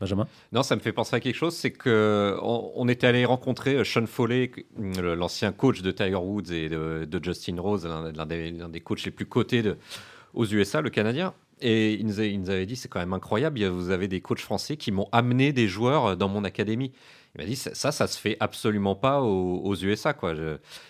[0.00, 0.26] Benjamin?
[0.52, 3.74] Non, ça me fait penser à quelque chose, c'est que on, on était allé rencontrer
[3.74, 8.26] euh, Sean Foley, le- l'ancien coach de Tiger Woods et de, de Justin Rose, l'un
[8.26, 9.76] des, coachs les plus cotés de-
[10.34, 11.34] aux USA, le Canadien.
[11.60, 14.20] Et il nous, a- il nous avait dit, c'est quand même incroyable, vous avez des
[14.20, 16.92] coachs français qui m'ont amené des joueurs euh, dans mon académie.
[17.34, 20.12] Il m'a dit, ça, ça, ça se fait absolument pas aux, USA.
[20.12, 20.34] Quoi.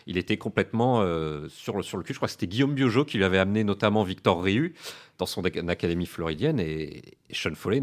[0.07, 2.13] Il était complètement euh, sur, le, cul.
[2.13, 4.75] Je crois que c'était Guillaume Biojo qui lui avait amené notamment Victor Riu
[5.19, 6.61] dans son ac- académie floridienne.
[6.61, 7.83] Et, Sean Foley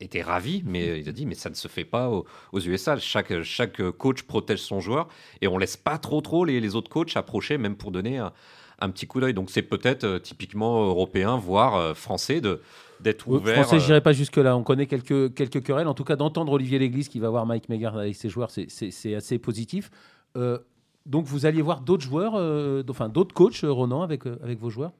[0.00, 2.26] était ravi, mais il a dit, mais ça ne se fait pas aux,
[2.60, 2.98] USA.
[2.98, 5.08] Chaque, coach protège son joueur
[5.40, 8.32] et on laisse pas trop trop les, autres coachs approcher, même pour donner un,
[8.80, 9.34] un petit coup d'œil.
[9.34, 12.60] Donc c'est peut-être euh, typiquement européen, voire euh, français, de
[13.02, 13.54] d'être Oui, ouvert.
[13.56, 14.56] Français, euh, je n'irai pas jusque-là.
[14.56, 15.88] On connaît quelques, quelques querelles.
[15.88, 18.70] En tout cas, d'entendre Olivier Léglise qui va voir Mike Megard avec ses joueurs, c'est-
[18.70, 19.90] c'est c'est assez positif.
[20.36, 20.58] Euh,
[21.06, 24.58] donc, vous alliez voir d'autres joueurs, euh, enfin d'autres coachs, euh, Ronan, avec, euh, avec
[24.60, 24.92] vos joueurs?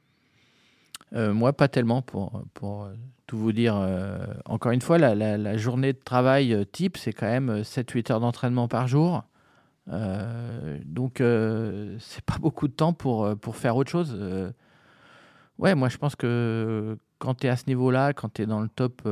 [1.13, 2.95] Euh, moi, pas tellement, pour, pour euh,
[3.27, 3.75] tout vous dire.
[3.77, 7.51] Euh, encore une fois, la, la- la journée de travail euh, type, c'est quand même
[7.51, 9.23] euh, 7-8 heures d'entraînement par jour.
[9.93, 14.17] Euh, donc, euh, c'est pas beaucoup de temps pour, euh, pour faire autre chose.
[14.19, 14.53] Euh,
[15.59, 18.61] ouais, moi, je pense que quand tu es à ce niveau-là, quand tu es dans
[18.61, 19.03] le top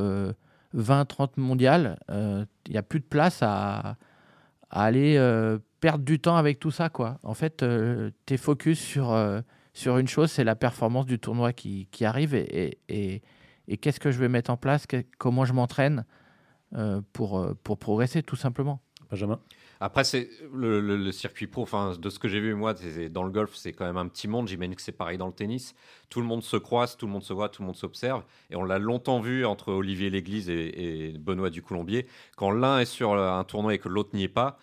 [0.74, 3.96] 20-30 mondial, il n'y a plus de place à,
[4.70, 6.88] aller euh, perdre du temps avec tout ça.
[6.88, 7.18] Quoi.
[7.22, 7.64] En fait,
[8.26, 9.40] tu es focus sur, euh,
[9.72, 13.22] sur une chose, c'est la performance du tournoi qui, qui arrive et, et,
[13.68, 14.86] et- qu'est-ce que je vais mettre en place,
[15.18, 16.04] comment je m'entraîne
[16.74, 18.80] euh, pour, euh, pour progresser, tout simplement.
[19.10, 19.40] Benjamin?
[19.80, 22.74] Après, c'est le, circuit pro, enfin, de ce que j'ai vu, moi,
[23.10, 24.48] dans le golf, c'est quand même un petit monde.
[24.48, 25.74] J'imagine que c'est pareil dans le tennis.
[26.10, 28.24] Tout le monde se croise, tout le monde se voit, tout le monde s'observe.
[28.50, 32.06] Et on l'a longtemps vu entre Olivier Léglise et, et Benoît Ducoulombier.
[32.36, 34.58] Quand l'un est sur un tournoi et que l'autre n'y est pas,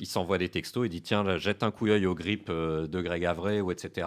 [0.00, 2.86] il s'envoie des textos et dit Tiens, là, jette un coup d'œil au grip euh,
[2.86, 4.06] de Greg Avray, ou etc.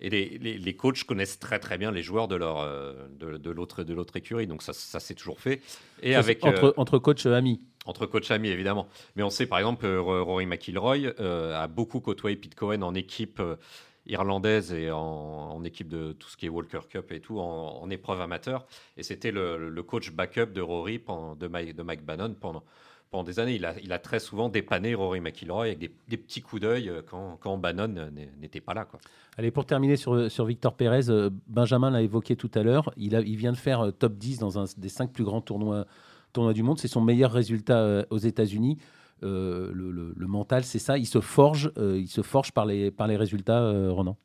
[0.00, 3.36] Et les, les- les coachs connaissent très très bien les joueurs de leur euh, de,
[3.36, 5.60] de l'autre de l'autre écurie, donc ça, ça c'est toujours fait.
[6.02, 7.60] Et Ça, avec entre, euh, entre coachs euh, amis.
[7.86, 8.88] entre coach amis, évidemment.
[9.16, 13.38] Mais on sait, par exemple, Rory McIlroy euh, a beaucoup côtoyé Pete Cohen en équipe
[13.40, 13.56] euh,
[14.06, 17.80] irlandaise et en, en équipe de tout ce qui est Walker Cup et tout, en,
[17.82, 18.66] en épreuve amateur.
[18.96, 22.64] Et c'était le, le coach backup de Rory, pendant- de, Mike, de Mike Bannon pendant,
[23.12, 23.54] pendant des années.
[23.54, 26.88] Il a, il a très souvent dépanné Rory McIlroy avec des, des petits coups d'œil
[26.88, 28.84] euh, quand, quand Bannon euh, n'était pas là.
[28.86, 28.98] Quoi.
[29.38, 32.92] Allez, pour terminer sur, sur Victor Pérez, euh, Benjamin l'a évoqué tout à l'heure.
[32.96, 35.42] Il, a- il vient de faire euh, top 10 dans un des cinq plus grands
[35.42, 35.86] tournois,
[36.32, 36.78] tournoi du monde.
[36.80, 38.78] C'est son meilleur résultat aux États-Unis.
[39.20, 40.98] Le, mental, c'est ça.
[40.98, 44.16] Il se forge, il se forge par les, par les résultats, Ronan?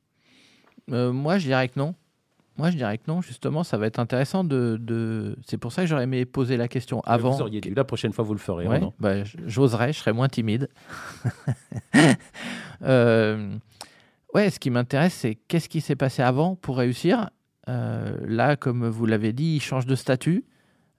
[0.88, 1.94] moi, je dirais que non.
[2.58, 3.22] Moi, je dirais que non.
[3.22, 5.36] Justement, ça va être intéressant de.
[5.46, 7.32] C'est pour ça que j'aurais aimé poser la question avant.
[7.32, 8.68] Vous auriez La prochaine fois, vous le ferez.
[9.00, 10.70] bah, J'oserais, je serais moins timide.
[12.84, 13.56] euh...
[14.34, 17.30] Ouais, ce qui m'intéresse, c'est qu'est-ce qui s'est passé avant pour réussir.
[17.70, 20.46] Euh, là, comme vous l'avez dit, il change de statut.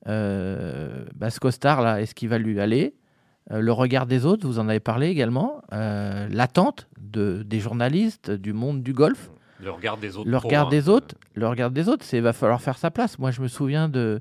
[0.07, 2.95] Euh, Basco-Star, là, est-ce qu'il va lui aller?
[3.53, 5.61] Euh, Le regard des autres, vous en avez parlé également.
[5.73, 9.31] Euh, l'attente de, des journalistes, du monde du golf.
[9.61, 10.29] Le regard des autres.
[10.29, 11.15] Le regard des autres.
[11.35, 13.19] Le regard des autres, c'est va falloir faire sa place.
[13.19, 14.21] Moi, je me souviens de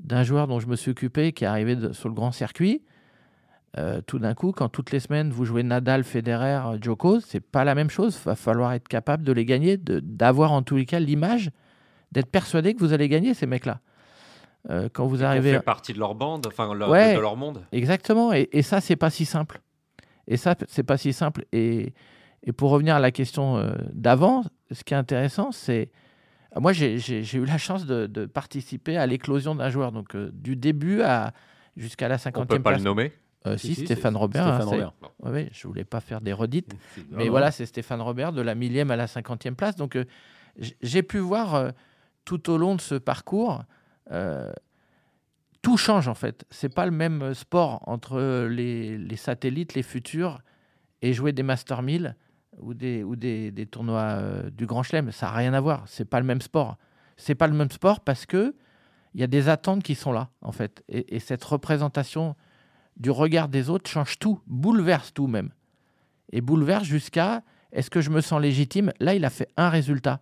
[0.00, 2.82] d'un joueur dont je me suis occupé qui est arrivé sur le grand circuit.
[3.76, 7.64] Euh, tout d'un coup, quand toutes les semaines vous jouez Nadal, Federer, Djokovic, c'est pas
[7.64, 8.18] la même chose.
[8.22, 11.50] Il va falloir être capable de les gagner, d'avoir en tous les cas l'image,
[12.12, 13.80] d'être persuadé que vous allez gagner ces mecs-là.
[14.70, 17.64] Euh, quand vous arrivez, fait partie de leur bande, enfin de leur monde.
[17.72, 18.32] Exactement.
[18.32, 19.60] Et, et ça, c'est pas si simple.
[20.26, 21.44] Et ça, c'est pas si simple.
[21.52, 21.94] Et,
[22.42, 25.90] et pour revenir à la question euh, d'avant, ce qui est intéressant, c'est.
[26.56, 30.56] Euh, moi, j'ai eu la chance de, participer à l'éclosion d'un joueur, donc euh, du
[30.56, 31.32] début à
[31.76, 32.34] jusqu'à la 50e place.
[32.36, 33.12] On peut pas le nommer
[33.56, 34.46] si, Stéphane Robert.
[34.46, 36.74] Hein, oui, je voulais pas faire des redites,
[37.10, 39.76] mais voilà, c'est Stéphane Robert de la millième à la 50e place.
[39.76, 39.96] Donc,
[40.82, 41.72] j'ai pu voir
[42.26, 43.62] tout au long de ce parcours,
[45.62, 46.44] tout change en fait.
[46.50, 50.42] C'est pas le même sport entre les, les, satellites, les futurs,
[51.00, 52.16] et jouer des Master 1000
[52.60, 55.12] ou des, ou des, des tournois euh, du Grand Chelem.
[55.12, 55.84] Ça n'a rien à voir.
[55.86, 56.76] C'est pas le même sport.
[57.16, 58.54] C'est pas le même sport parce que
[59.14, 60.84] il y a des attentes qui sont là, en fait.
[60.88, 62.36] Et, cette représentation
[62.96, 65.50] du regard des autres change tout, bouleverse tout même.
[66.30, 67.42] Et bouleverse jusqu'à
[67.72, 68.92] est-ce que je me sens légitime?
[69.00, 70.20] Là, il a fait un résultat.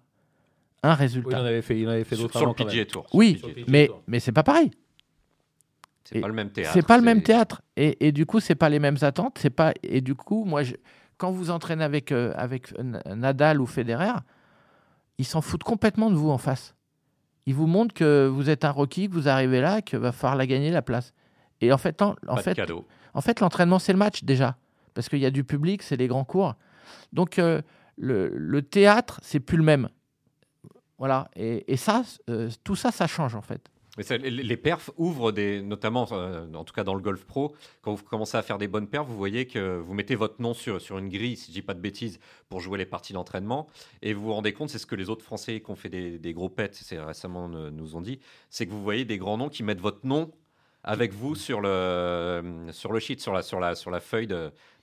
[0.83, 1.29] Un résultat.
[1.29, 3.07] Oui, il en avait fait, il en avait fait d'autres sur, le PGA Tour.
[3.12, 4.70] Oui, mais, mais c'est pas pareil.
[6.05, 6.72] C'est pas le même théâtre.
[6.72, 7.62] C'est pas le même théâtre.
[7.77, 9.38] Et, et du coup, c'est pas les mêmes attentes.
[9.40, 9.72] C'est pas.
[9.83, 10.75] Et du coup, moi, je,
[11.18, 14.12] quand vous entraînez avec, euh, avec Nadal ou Federer,
[15.18, 16.74] ils s'en foutent complètement de vous en face.
[17.46, 20.37] Ils vous montrent que vous êtes un rookie, que vous arrivez là, qu'il va falloir
[20.37, 21.12] la gagner la place.
[21.61, 22.61] Et en fait, en, fait,
[23.14, 24.57] en fait, l'entraînement c'est le match déjà,
[24.94, 26.55] parce qu'il y a du public, c'est les grands cours.
[27.12, 27.62] Donc euh,
[27.96, 29.88] le, le, théâtre, c'est plus le même.
[30.98, 31.31] Voilà.
[31.37, 33.70] Et, et ça, euh, tout ça, ça change en fait.
[33.96, 37.94] Mais les perfs ouvrent des, notamment, euh, en tout cas dans le golf pro, quand
[37.94, 40.80] vous commencez à faire des bonnes perfs, vous voyez que vous mettez votre nom sur,
[40.80, 43.68] sur une grille, si je dis pas de bêtises, pour jouer les parties d'entraînement,
[44.02, 46.18] et vous vous rendez compte, c'est ce que les autres Français qui ont fait des,
[46.18, 49.62] des gros pets, récemment nous ont dit, c'est que vous voyez des grands noms qui
[49.62, 50.30] mettent votre nom
[50.87, 54.29] avec vous sur le, sur le sheet, sur la, sur la, sur la feuille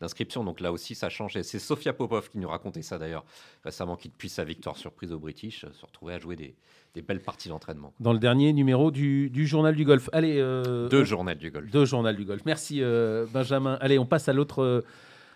[0.01, 0.43] d'inscription.
[0.43, 1.37] Donc là aussi, ça change.
[1.37, 3.23] Et c'est Sofia Popov qui nous racontait ça d'ailleurs
[3.63, 6.55] récemment, qui depuis sa victoire surprise au British se retrouvait à jouer des,
[6.93, 7.93] des belles parties d'entraînement.
[8.01, 10.09] Dans le dernier numéro du, du journal du golf.
[10.11, 11.71] Allez, euh, deux journaux du golf.
[11.71, 12.41] Deux journaux du golf.
[12.45, 13.77] Merci euh, Benjamin.
[13.79, 14.83] Allez, on passe à l'autre.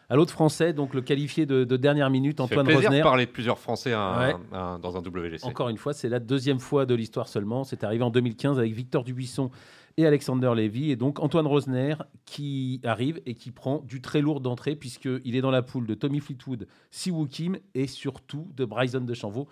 [0.10, 3.32] à l'autre français, donc le qualifié de, dernière minute, Antoine fait plaisir de parler de
[3.32, 5.46] plusieurs Français dans un WGC.
[5.46, 7.64] Encore une fois, c'est la deuxième fois de l'histoire seulement.
[7.64, 9.50] C'est arrivé en 2015 avec Victor Dubuisson
[9.98, 10.92] et Alexander Levy.
[10.92, 15.42] Et donc Antoine Rosner qui arrive et qui prend du très lourd d'entrée puisqu'il est
[15.42, 19.48] dans la poule de Tommy Fleetwood, Siwoo Kim et surtout de Bryson de Chanvaux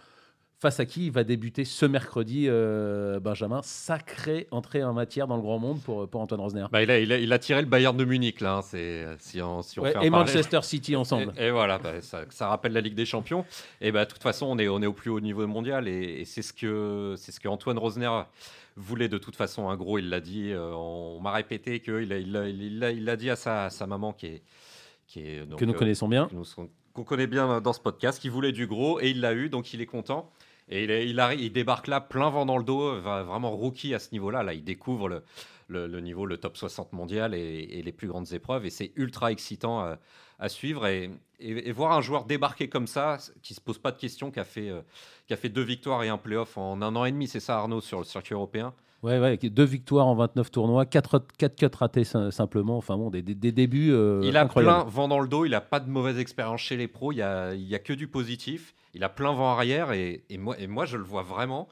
[0.58, 3.62] face à qui il va débuter ce mercredi, euh, Benjamin.
[3.64, 6.66] Sacrée entrée en matière dans le grand monde pour, pour Antoine Rosner.
[6.72, 8.58] Bah, il, a, il, a, tiré le Bayern de Munich, là.
[8.58, 11.34] Hein, c'est, si on, si on et Manchester City ensemble.
[11.38, 13.46] Et, voilà, bah, ça, rappelle la Ligue des Champions.
[13.82, 15.88] Et bah, de toute façon, on est, on est au plus haut niveau mondial.
[15.88, 18.10] Et, c'est, ce que, c'est ce que Antoine Rosner
[18.76, 19.70] voulait de toute façon.
[19.70, 20.52] Un gros, il l'a dit.
[20.52, 23.70] Euh, on, m'a répété qu'il a, il a, il a, il a dit à sa,
[23.70, 24.44] sa, maman qui est.
[25.08, 26.28] Qui est donc, que nous euh, connaissons bien.
[26.94, 29.74] qu'on connaît bien dans ce podcast, qui voulait du gros et il l'a eu, donc
[29.74, 30.32] il est content.
[30.68, 34.12] Et il, il, il, débarque là, plein vent dans le dos, vraiment rookie à ce
[34.14, 34.42] niveau-là.
[34.42, 35.24] Là, il découvre le,
[35.68, 38.66] le, niveau, le top 60 mondial et, les plus grandes épreuves.
[38.66, 40.00] Et c'est ultra excitant à,
[40.40, 40.88] à suivre.
[40.88, 44.40] Et, et, voir un joueur débarquer comme ça, qui se pose pas de questions, qui
[44.40, 44.82] a fait, euh,
[45.28, 47.58] qui a fait deux victoires et un playoff en un an et demi, c'est ça
[47.58, 48.74] Arnaud, sur le circuit européen?
[49.04, 52.78] Ouais, ouais, deux victoires en 29 tournois, 4, 4 cuts ratés simplement.
[52.78, 53.92] Enfin bon, des, des, débuts.
[53.92, 56.76] Euh, il a plein vent dans le dos, il n'a pas de mauvaise expérience chez
[56.76, 58.74] les pros, il n'y a, il a que du positif.
[58.96, 61.68] Il a plein vent arrière et, et, moi, et moi, je le vois vraiment.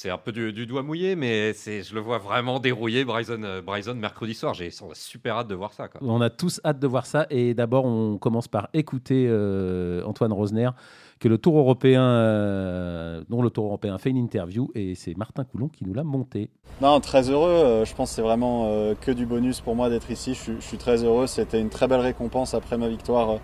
[0.00, 3.96] C'est un peu du, doigt mouillé, mais je le vois vraiment dérouiller Bryson, euh, Bryson
[3.96, 4.54] mercredi soir.
[4.54, 5.88] J'ai super hâte de voir ça.
[5.88, 6.00] Quoi.
[6.04, 7.26] On a tous hâte de voir ça.
[7.30, 10.70] Et d'abord, on commence par écouter euh, Antoine Rosner
[11.18, 15.42] que le Tour européen, euh, dont le Tour européen fait une interview et c'est Martin
[15.42, 16.48] Coulon qui nous l'a monté.
[16.80, 17.82] Non, très heureux.
[17.84, 20.34] Je pense que c'est vraiment euh, que du bonus pour moi d'être ici.
[20.34, 21.26] Je, suis très heureux.
[21.26, 23.40] C'était une très belle récompense après ma victoire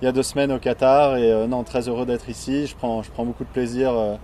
[0.00, 2.66] il y a deux semaines au Qatar et non, très heureux d'être ici.
[2.66, 4.18] Je prends, je prends beaucoup de plaisir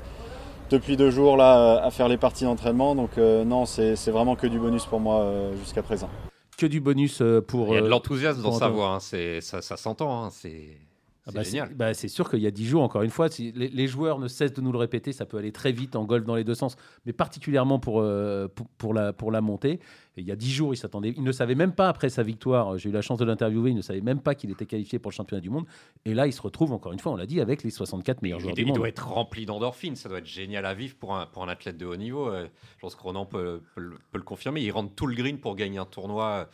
[0.71, 2.95] depuis deux jours là à faire les parties d'entraînement.
[2.95, 6.09] Donc non, c'est vraiment que du bonus pour moi jusqu'à présent.
[6.57, 7.69] Que du bonus pour.
[7.69, 9.41] Il y a de l'enthousiasme dans sa voix, hein.
[9.41, 10.25] ça, ça s'entend.
[10.25, 10.29] Hein.
[10.31, 10.79] c'est
[11.27, 11.43] ah bah,
[11.75, 14.29] bah, c'est sûr qu'il y a 10 jours, encore une fois, si les, joueurs ne
[14.29, 16.55] cessent de nous le répéter, ça peut aller très vite en golf dans les deux
[16.55, 19.81] sens, mais particulièrement pour, euh, pour, la, pour la montée.
[20.19, 22.77] il y a 10 jours, il, s'attendait, il ne savait même pas, après sa victoire,
[22.77, 25.11] j'ai eu la chance de l'interviewer, il ne savait même pas qu'il était qualifié pour
[25.11, 25.65] le championnat du monde.
[26.05, 28.41] Et là, il se retrouve, encore une fois, on l'a dit, avec les 64 meilleurs
[28.41, 28.77] joueurs du monde.
[28.77, 31.49] Il doit être rempli d'endorphines, ça doit être génial à vivre pour un, pour un
[31.49, 32.29] athlète de haut niveau.
[32.29, 33.81] Euh, je pense que Ronan peut, peut,
[34.13, 34.61] le confirmer.
[34.61, 36.45] Il rentre tout le green pour gagner un tournoi euh,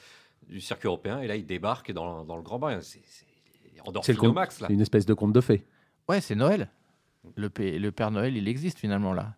[0.48, 2.80] du circuit européen, et là, il débarque dans, dans le Grand Bain.
[2.82, 3.00] C'est
[4.02, 4.68] c'est le max, là.
[4.70, 5.64] une espèce de conte de fées.
[6.08, 6.70] Ouais, c'est Noël.
[7.36, 9.34] Le, le, Père Noël, il existe finalement là.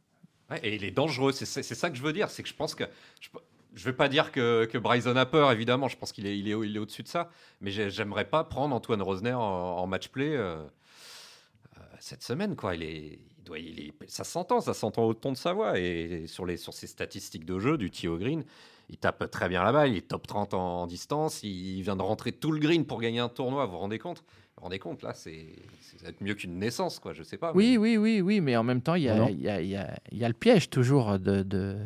[0.63, 1.33] et il est dangereux.
[1.33, 2.31] C'est ça que je veux dire.
[2.31, 2.85] C'est que je pense que.
[3.21, 3.29] Je,
[3.75, 5.89] je veux pas dire que, que Bryson a peur, évidemment.
[5.89, 7.31] Je pense qu'il est, il est, il est au-dessus de ça.
[7.61, 12.55] Mais j'aimerais pas prendre Antoine Rosner en, match play euh, euh, cette semaine.
[12.57, 12.75] Quoi.
[12.75, 15.79] Il est, il doit, il est, ça s'entend, ça s'entend au ton de sa voix.
[15.79, 18.45] Et sur, les, sur ses statistiques de jeu, du Tio Green,
[18.93, 22.03] il tape très bien la balle, il est top 30 en, distance, il vient de
[22.03, 24.19] rentrer tout le green pour gagner un tournoi, vous vous rendez compte?
[24.19, 25.57] Vous vous rendez compte, là, c'est
[26.05, 27.53] être mieux qu'une naissance, quoi, je sais pas.
[27.55, 29.95] Oui, oui, oui, oui, mais en même temps, il y a, y, a, y, a,
[30.13, 31.79] y a, le piège toujours de, de,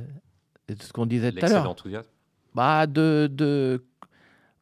[0.69, 1.77] de ce qu'on disait tout à l'heure.
[2.55, 3.85] Bah, de, de...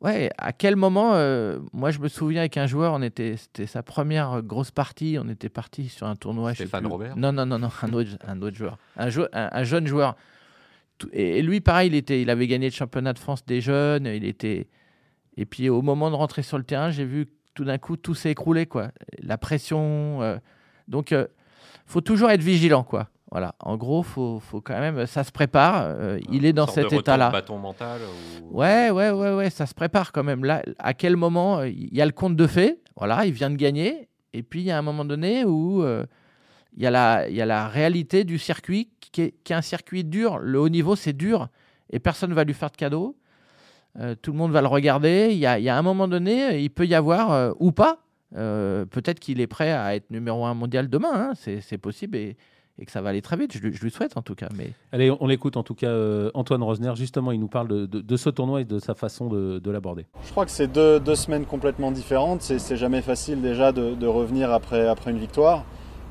[0.02, 3.66] Ouais, à quel moment euh, Moi, je me souviens avec un joueur, on était, c'était
[3.66, 5.16] sa première grosse partie.
[5.18, 6.52] On était parti sur un tournoi.
[6.52, 7.16] Stéphane Robert?
[7.16, 10.16] Non, non, non, non, un autre, un autre joueur, un, un, jeune joueur
[11.12, 14.07] et lui, pareil, il, était, il avait gagné le championnat de France des jeunes.
[14.07, 14.68] Il était...
[15.37, 18.14] Et puis au moment de rentrer sur le terrain, j'ai vu tout d'un coup, tout
[18.14, 18.66] s'est écroulé.
[18.66, 18.88] Quoi.
[19.20, 20.22] La pression.
[20.22, 20.37] Euh,
[20.88, 21.26] Donc, il euh,
[21.87, 22.85] faut toujours être vigilant.
[22.85, 23.09] Quoi.
[23.30, 23.54] Voilà.
[23.61, 25.83] En gros, faut, faut quand même, ça se prépare.
[25.87, 27.30] Euh, il est dans cet état-là.
[27.30, 28.00] Bâton mental.
[28.50, 30.44] Ouais, ouais, ouais, ouais, ça se prépare quand même.
[30.44, 32.80] Là, à quel moment il y a le compte de fait.
[32.96, 34.09] Voilà, il vient de gagner.
[34.33, 35.85] Et puis il y a un moment donné où
[36.76, 39.57] il y, a la, il y a la réalité du circuit qui est, qui est
[39.57, 40.38] un circuit dur.
[40.38, 41.48] Le haut niveau, c'est dur
[41.90, 43.16] et personne ne va lui faire de cadeau.
[44.00, 45.29] Euh, tout le monde va le regarder.
[45.31, 47.70] Il y a, il y a un moment donné, il peut y avoir, euh, ou
[47.70, 47.98] pas,
[48.37, 51.12] euh, peut-être qu'il est prêt à être numéro un mondial demain.
[51.14, 51.33] Hein.
[51.37, 52.37] c'est possible et,
[52.81, 53.53] et, que ça va aller très vite.
[53.53, 54.48] Je, je, lui souhaite en tout cas.
[54.57, 54.72] Mais...
[54.90, 55.94] Allez, on l'écoute en tout cas.
[56.35, 59.61] Antoine Rosner, justement, il nous parle de, de, ce tournoi et de sa façon de,
[59.61, 60.07] de l'aborder.
[60.24, 62.42] Je crois que c'est deux, deux, semaines complètement différentes.
[62.42, 65.64] C'est jamais facile déjà de, revenir après, après une victoire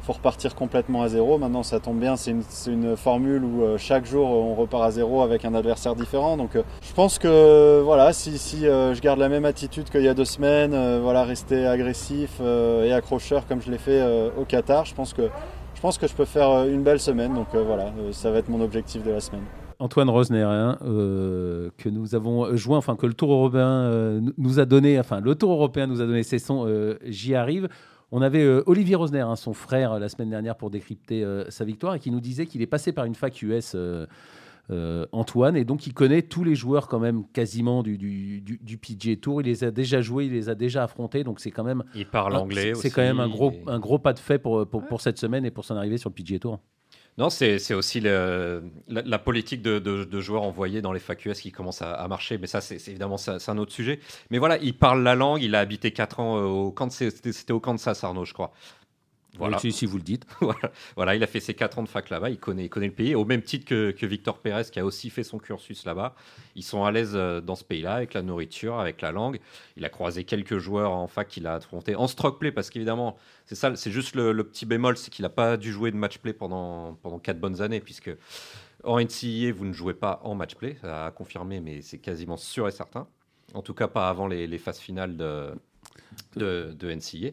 [0.03, 1.37] faut repartir complètement à zéro.
[1.37, 2.31] Maintenant, ça tombe bien, c'est
[2.67, 6.37] une, formule où euh, chaque jour on repart à zéro avec un adversaire différent.
[6.37, 10.07] Donc, euh, je pense que voilà, si, euh, je garde la même attitude qu'il y
[10.07, 14.03] a deux semaines, voilà, rester agressif et accrocheur comme je l'ai fait
[14.37, 15.29] au Qatar, je pense que
[15.73, 17.33] je pense que je peux faire une belle semaine.
[17.33, 19.43] Donc voilà, ça va être mon objectif de la semaine.
[19.79, 24.99] Antoine Rosner, hein, que nous avons joint, enfin que le Tour européen nous a donné,
[24.99, 26.67] enfin le Tour européen nous a donné ses sons,
[27.05, 27.69] j'y arrive.
[28.15, 31.65] On avait euh, Olivier Rosner, hein, son frère, la semaine dernière pour décrypter euh, sa
[31.65, 33.75] victoire et qui nous disait qu'il est passé par une fac US.
[33.75, 38.77] Euh, Antoine, et donc il connaît tous les joueurs quand même quasiment du, du, du,
[38.77, 39.41] PGA Tour.
[39.41, 41.83] Il les a déjà joués, il les a déjà affrontés, donc c'est quand même.
[41.93, 44.85] Il parle anglais C'est quand même un gros, un gros pas de fait pour, pour,
[44.85, 46.59] pour cette semaine et pour son arrivée sur le PGA Tour.
[47.19, 52.07] Non, c'est aussi la, politique de, de, joueurs envoyés dans les FAQS qui commence à,
[52.07, 53.99] marcher, mais ça, c'est évidemment c'est un autre sujet.
[54.31, 57.59] Mais voilà, il parle la langue, il a habité 4 ans au Kansas, c'était au
[57.59, 58.51] Kansas, Arnaud, je crois.
[59.37, 59.57] Voilà.
[59.57, 60.27] Si, vous le dites.
[60.95, 61.15] voilà.
[61.15, 63.15] il a fait ses 4 ans de fac là-bas, il connaît, il connaît le pays,
[63.15, 66.13] au même titre que, que, Victor Pérez, qui a aussi fait son cursus là-bas.
[66.55, 69.39] Ils sont à l'aise euh, dans ce pays-là, avec la nourriture, avec la langue.
[69.75, 73.17] Il a croisé quelques joueurs en fac qu'il a affronté en stroke play, parce qu'évidemment,
[73.45, 76.19] c'est ça, c'est juste le, petit bémol, c'est qu'il n'a pas dû jouer de match
[76.19, 78.11] play pendant, pendant 4 bonnes années, puisque
[78.83, 82.37] en NCAA, vous ne jouez pas en match play, ça a confirmé, mais c'est quasiment
[82.37, 83.07] sûr et certain.
[83.55, 85.51] En tout cas, pas avant les, phases finales de,
[86.35, 87.31] de, de NCAA.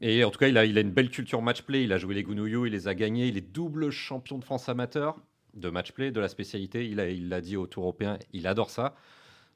[0.00, 1.84] Et en tout cas, il a, il a une belle culture match-play.
[1.84, 3.26] Il a joué les Gounouillou, il les a gagnés.
[3.26, 5.16] Il est double champion de France amateur
[5.54, 6.86] de match-play, de la spécialité.
[6.86, 8.94] Il l'a il dit au Tour européen, il adore ça.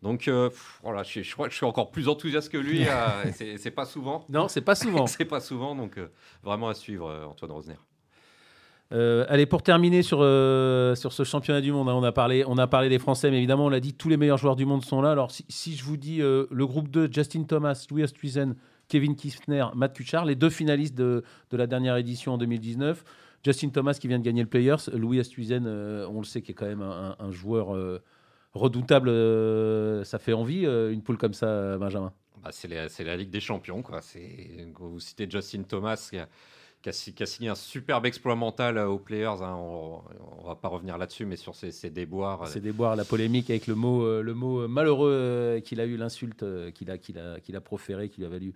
[0.02, 0.50] Donc euh,
[0.82, 2.86] voilà, je, je, crois que je suis encore plus enthousiaste que lui.
[2.86, 3.24] euh,
[3.56, 4.24] c'est pas souvent.
[4.28, 5.06] Non, c'est pas souvent.
[5.08, 6.08] c'est pas souvent, donc euh,
[6.42, 7.76] vraiment à suivre, euh, Antoine Rosner.
[8.90, 12.66] allez, pour terminer sur, sur ce championnat du monde, hein, on, a parlé, on a
[12.66, 15.00] parlé des Français, mais évidemment, on l'a dit, tous les meilleurs joueurs du monde sont
[15.00, 15.10] là.
[15.12, 18.56] Alors, si, si je vous dis le groupe 2, Justin Thomas, Louis Oosthuizen,
[18.94, 23.02] Kevin Kistner, Matt Kuchar, les deux finalistes de, de, la dernière édition en 2019.
[23.44, 26.52] Justin Thomas qui vient de gagner le Players, Louis Astuizen, euh, on le sait, qui
[26.52, 28.00] est quand même un, un joueur euh,
[28.52, 29.08] redoutable.
[29.08, 33.40] Euh, ça fait envie, une poule comme ça, Benjamin bah, C'est la, la, Ligue des
[33.40, 33.82] Champions.
[33.82, 33.98] Quoi.
[34.78, 36.28] Vous citez Justin Thomas qui a,
[36.80, 39.42] qui, a, qui a, signé un superbe exploit mental aux Players.
[39.42, 39.56] Hein.
[39.56, 40.02] On
[40.40, 42.46] ne va pas revenir là-dessus, mais sur ses, ses déboires.
[42.46, 46.92] Ses déboires, la polémique avec le mot, le mot malheureux qu'il a eu, l'insulte qu'il
[46.92, 48.54] a, qu'il a, qu'il a proféré, qui lui a valu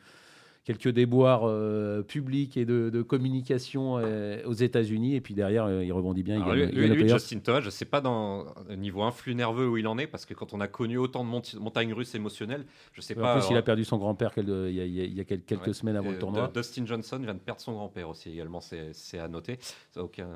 [0.69, 5.15] quelques déboires euh, publics et de, communication aux États-Unis.
[5.15, 6.45] Et puis derrière, il rebondit bien.
[6.55, 8.45] il lui, Justin Thomas, je ne sais pas dans
[8.77, 11.59] niveau influx nerveux où il en est, parce que quand on a connu autant de
[11.59, 13.37] montagnes russes émissionnelles, je sais pas.
[13.37, 16.51] En plus, il a perdu son grand-père il, y a quelques semaines avant le tournoi.
[16.55, 19.59] Dustin Johnson vient de perdre son grand-père aussi également, c'est à noter.
[19.91, 20.29] Ça aucun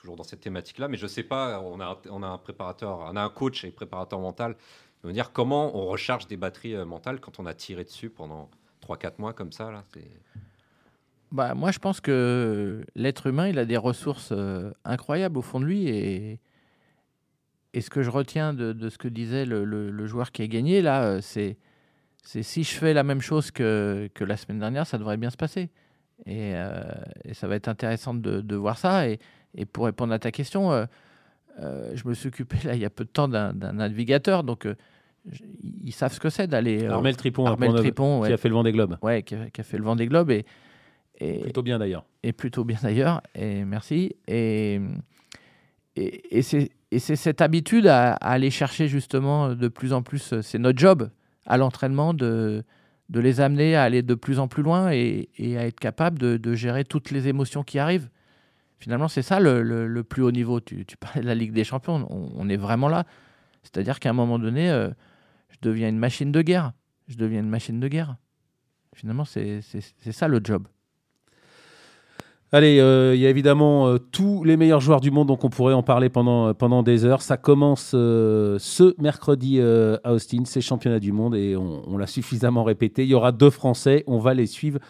[0.00, 3.16] toujours dans cette thématique-là, mais je sais pas, on a, on a un préparateur, on
[3.16, 4.56] a un coach et préparateur mental,
[5.04, 8.50] dire comment on recharge des batteries euh, mentales quand on a tiré dessus pendant
[8.86, 9.84] 3-4 mois comme ça là,
[11.32, 15.60] bah, moi, je pense que l'être humain, il a des ressources euh, incroyables au fond
[15.60, 15.86] de lui.
[15.86, 16.40] Et,
[17.72, 20.48] et ce que je retiens de, de ce que disait le, le, joueur qui a
[20.48, 21.56] gagné, là, euh, c'est
[22.24, 25.36] si je fais la même chose que, que, la semaine dernière, ça devrait bien se
[25.36, 25.70] passer.
[26.26, 26.54] Et,
[27.24, 29.08] et ça va être intéressant de, de voir ça.
[29.08, 29.20] Et,
[29.54, 30.86] et pour répondre à ta question, euh,
[31.60, 34.66] euh, je me suis occupé là, il y a peu de temps d'un navigateur, donc
[34.66, 34.74] euh,
[35.84, 36.86] ils savent ce que c'est d'aller.
[36.86, 38.96] Armel Tripon, Armel Tripon qui a fait le vent des globes.
[39.02, 40.44] Ouais, qui a, fait le vent des globes et,
[41.18, 42.04] et plutôt bien d'ailleurs.
[42.22, 43.20] Et plutôt bien d'ailleurs.
[43.34, 44.16] Et merci.
[44.26, 44.80] Et
[45.96, 46.32] et,
[46.90, 50.40] et c'est cette habitude à, aller chercher justement de plus en plus.
[50.40, 51.10] C'est notre job
[51.46, 52.64] à l'entraînement de
[53.10, 56.16] de les amener à aller de plus en plus loin et, et à être capable
[56.16, 58.08] de, de, gérer toutes les émotions qui arrivent.
[58.78, 60.60] Finalement, c'est ça le, plus haut niveau.
[60.60, 63.04] Tu, tu, parlais de la Ligue des Champions, on, est vraiment là.
[63.64, 64.90] C'est-à-dire qu'à un moment donné, euh,
[65.50, 66.72] je deviens une machine de guerre.
[67.08, 68.16] Je deviens une machine de guerre.
[68.94, 69.60] Finalement, c'est
[70.12, 70.66] ça le job.
[72.52, 75.50] Allez, euh, il y a évidemment euh, tous les meilleurs joueurs du monde, donc on
[75.50, 77.22] pourrait en parler pendant, pendant des heures.
[77.22, 83.04] Ça commence ce mercredi à Austin, c'est championnat du monde et on l'a suffisamment répété.
[83.04, 84.80] Il y aura deux Français, on va les suivre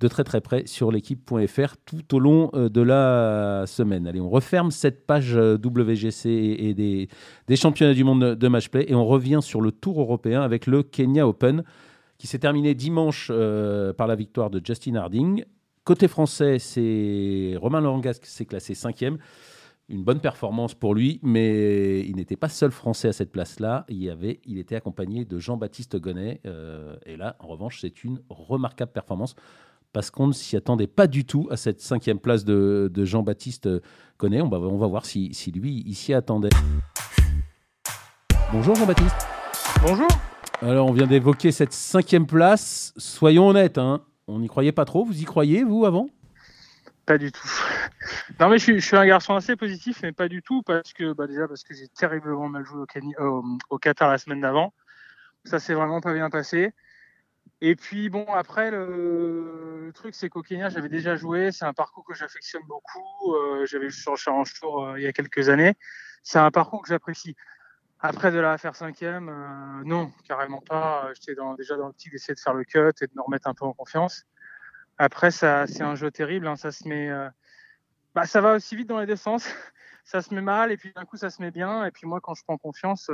[0.00, 4.06] de très très près sur l'équipe.fr tout au long euh, de la semaine.
[4.06, 7.08] Allez, on referme cette page euh, WGC et des,
[7.46, 10.82] des championnats du monde de matchplay et on revient sur le tour européen avec le
[10.82, 11.64] Kenya Open
[12.18, 15.44] qui s'est terminé dimanche euh, par la victoire de Justin Harding.
[15.84, 19.18] Côté français, c'est Romain Lorangas qui s'est classé cinquième.
[19.88, 23.84] Une bonne performance pour lui, mais il n'était pas seul français à cette place-là.
[23.88, 24.12] Il,
[24.44, 26.40] il était accompagné de Jean-Baptiste Gonnet.
[27.06, 29.36] et là, en revanche, c'est une remarquable performance
[29.92, 33.68] parce qu'on ne s'y attendait pas du tout à cette cinquième place de, Jean-Baptiste
[34.18, 34.40] Connet.
[34.40, 36.50] On va, on va voir si, lui, il s'y attendait.
[38.52, 39.16] Bonjour Jean-Baptiste.
[39.82, 40.08] Bonjour.
[40.62, 42.94] Alors, on vient d'évoquer cette cinquième place.
[42.96, 45.04] Soyons honnêtes, hein, on n'y croyait pas trop.
[45.04, 46.08] Vous y croyez, vous, avant?
[47.04, 47.48] Pas du tout.
[48.38, 51.26] Non, mais je suis, un garçon assez positif, mais pas du tout, parce que bah,
[51.26, 52.84] déjà parce que j'ai terriblement mal joué
[53.18, 54.72] au, au Qatar la semaine d'avant.
[55.44, 56.72] Ça s'est vraiment pas bien passé.
[57.62, 61.52] Et puis bon, après, le, truc, c'est qu'au Kenya, j'avais déjà joué.
[61.52, 63.34] C'est un parcours que j'affectionne beaucoup.
[63.34, 65.74] Euh, j'avais joué sur Challenge Tour euh, il y a quelques années.
[66.22, 67.34] C'est un parcours que j'apprécie.
[68.00, 71.10] Après de la faire cinquième, euh, non, carrément pas.
[71.14, 73.54] J'étais déjà dans le petit d'essayer de faire le cut et de me remettre un
[73.54, 74.24] peu en confiance.
[74.98, 76.46] Après, ça, c'est un jeu terrible.
[76.46, 76.56] Hein.
[76.56, 77.10] ça se met,
[78.14, 79.48] bah, ça va aussi vite dans les deux sens.
[80.04, 81.86] ça se met mal et puis d'un coup, ça se met bien.
[81.86, 83.10] Et puis moi, quand je prends confiance,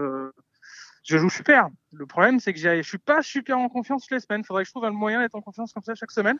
[1.02, 1.68] je joue super.
[1.92, 4.42] Le problème, c'est que je suis pas super en confiance toutes les semaines.
[4.42, 6.38] Il faudrait que je trouve un moyen d'être en confiance comme ça chaque semaine.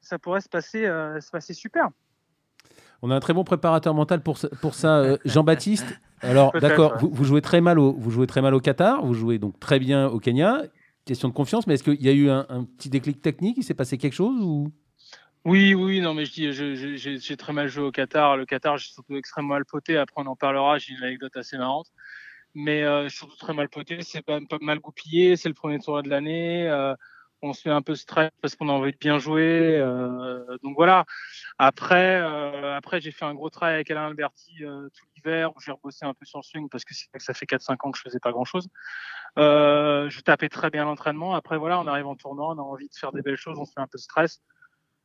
[0.00, 1.88] Ça pourrait se passer, euh, se passer super.
[3.02, 6.00] On a un très bon préparateur mental pour, pour ça, euh, Jean-Baptiste.
[6.22, 9.38] Alors, d'accord, vous, jouez très mal au, vous jouez très mal au Qatar, vous jouez
[9.38, 10.62] donc très bien au Kenya.
[11.06, 13.56] Question de confiance, mais est-ce qu'il y a eu un, petit déclic technique?
[13.56, 14.70] Il s'est passé quelque chose ou?
[15.46, 18.36] Oui, oui, non, mais je dis, j'ai très mal joué au Qatar.
[18.36, 19.96] Le Qatar, j'ai surtout extrêmement mal poté.
[19.96, 20.76] Après, on en parlera.
[20.76, 21.90] J'ai une anecdote assez marrante
[22.54, 26.08] mais euh, surtout très mal poté, c'est pas, mal goupillé, c'est le premier tournoi de
[26.08, 26.94] l'année, euh,
[27.42, 30.76] on se fait un peu stress parce qu'on a envie de bien jouer, euh, donc
[30.76, 31.04] voilà.
[31.58, 35.60] Après, euh, après j'ai fait un gros travail avec Alain Alberti euh, tout l'hiver où
[35.60, 37.98] j'ai rebossé un peu sur le swing parce que, que ça fait 4-5 ans que
[37.98, 38.68] je faisais pas grand chose.
[39.36, 41.34] je tapais très bien l'entraînement.
[41.34, 43.64] Après voilà, on arrive en tournoi, on a envie de faire des belles choses, on
[43.64, 44.42] se fait un peu stress.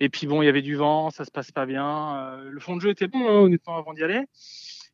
[0.02, 2.38] Et puis bon, il y avait du vent, ça se passe pas bien.
[2.44, 4.26] le fond de jeu était bon, hein, honnêtement, avant d'y aller.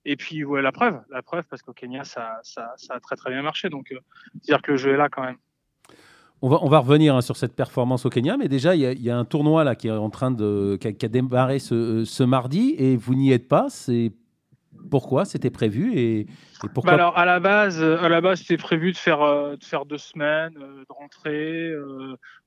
[0.05, 2.41] Et puis, ouais, la preuve, la preuve, parce qu'au Kenya, ça,
[2.89, 3.69] a très très bien marché.
[3.69, 3.99] Donc, euh,
[4.35, 5.37] dire que le jeu est là quand même.
[6.41, 9.09] On va, on va revenir hein, sur cette performance au Kenya, mais déjà, il y,
[9.11, 12.23] a un tournoi là qui est en train de, qui a, démarré ce, euh, ce,
[12.23, 13.67] mardi et vous n'y êtes pas.
[14.89, 16.27] Pourquoi C'était prévu et,
[16.73, 19.63] pourquoi bah Alors à la base, à la base, c'était prévu de faire euh, de
[19.63, 21.73] faire deux semaines, de rentrer,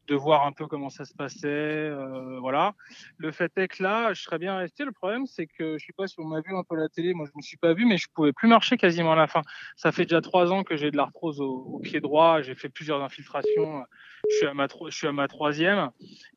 [0.07, 1.49] de voir un peu comment ça se passait.
[1.49, 2.75] Euh, voilà.
[3.17, 4.85] Le fait est que là, je serais bien resté.
[4.85, 7.15] Le problème, c'est que je sais pas si on m'a vu un peu la télé.
[7.15, 9.43] Moi, je me suis pas vu, mais je pouvais plus marcher quasiment à la fin.
[9.77, 12.43] Ça fait déjà trois ans que j'ai de l'arthrose au, au, pied droit.
[12.43, 13.85] J'ai fait plusieurs infiltrations.
[14.31, 15.91] Je suis à ma, je suis à ma troisième.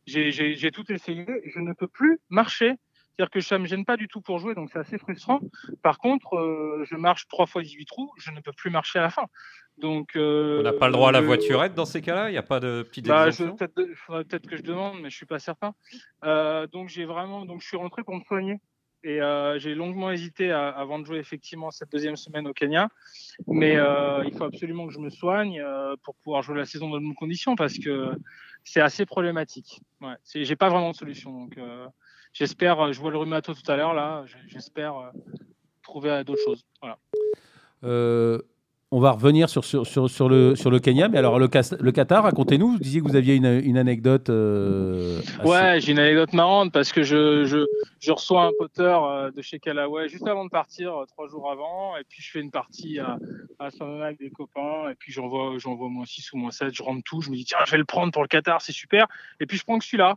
[0.05, 1.25] J'ai tout essayé.
[1.45, 2.75] Je ne peux plus marcher.
[3.17, 5.39] C'est-à-dire que ça me gêne pas du tout pour jouer, donc c'est assez frustrant.
[5.81, 9.01] Par contre, euh, je marche trois fois 18 trous, je ne peux plus marcher à
[9.01, 9.25] la fin.
[9.77, 12.29] Donc, on n'a pas le droit à la voiturette dans ces cas-là?
[12.29, 15.39] Il n'y a pas de petite bah, peut-être que je demande, mais je suis pas
[15.39, 15.73] certain.
[16.71, 18.59] donc j'ai vraiment, donc je suis rentré pour me soigner
[19.03, 22.89] et euh, j'ai longuement hésité avant de jouer effectivement cette deuxième semaine au Kenya.
[23.47, 26.89] Mais euh, il faut absolument que je me soigne euh, pour pouvoir jouer la saison
[26.89, 28.11] dans de bonnes conditions parce que
[28.63, 29.81] c'est assez problématique.
[30.01, 31.31] Ouais, j'ai pas vraiment de solution.
[31.31, 31.57] Donc
[32.33, 35.11] j'espère, je vois le rhumato tout à l'heure là, j'espère
[35.81, 36.65] trouver d'autres choses.
[36.81, 36.97] Voilà.
[38.89, 41.09] On va revenir sur, sur, sur, le, sur le Kenya.
[41.09, 41.49] Mais alors, le,
[41.81, 42.69] le Qatar, racontez-nous.
[42.69, 44.29] Vous disiez que vous aviez une, une anecdote.
[44.29, 47.65] Euh, ouais, j'ai une anecdote marrante parce que je, je,
[47.99, 51.51] je reçois un potter euh, de chez Callaway juste avant de partir, euh, trois jours
[51.51, 51.97] avant.
[51.97, 53.17] Et puis, je fais une partie à,
[53.59, 53.67] à
[54.05, 54.89] avec des copains.
[54.89, 56.73] Et puis, j'envoie, j'envoie moins 6 ou moins 7.
[56.73, 57.19] Je rentre tout.
[57.19, 59.07] Je me dis, tiens, je vais le prendre pour le Qatar, c'est super.
[59.41, 60.15] Et puis, je prends que celui-là.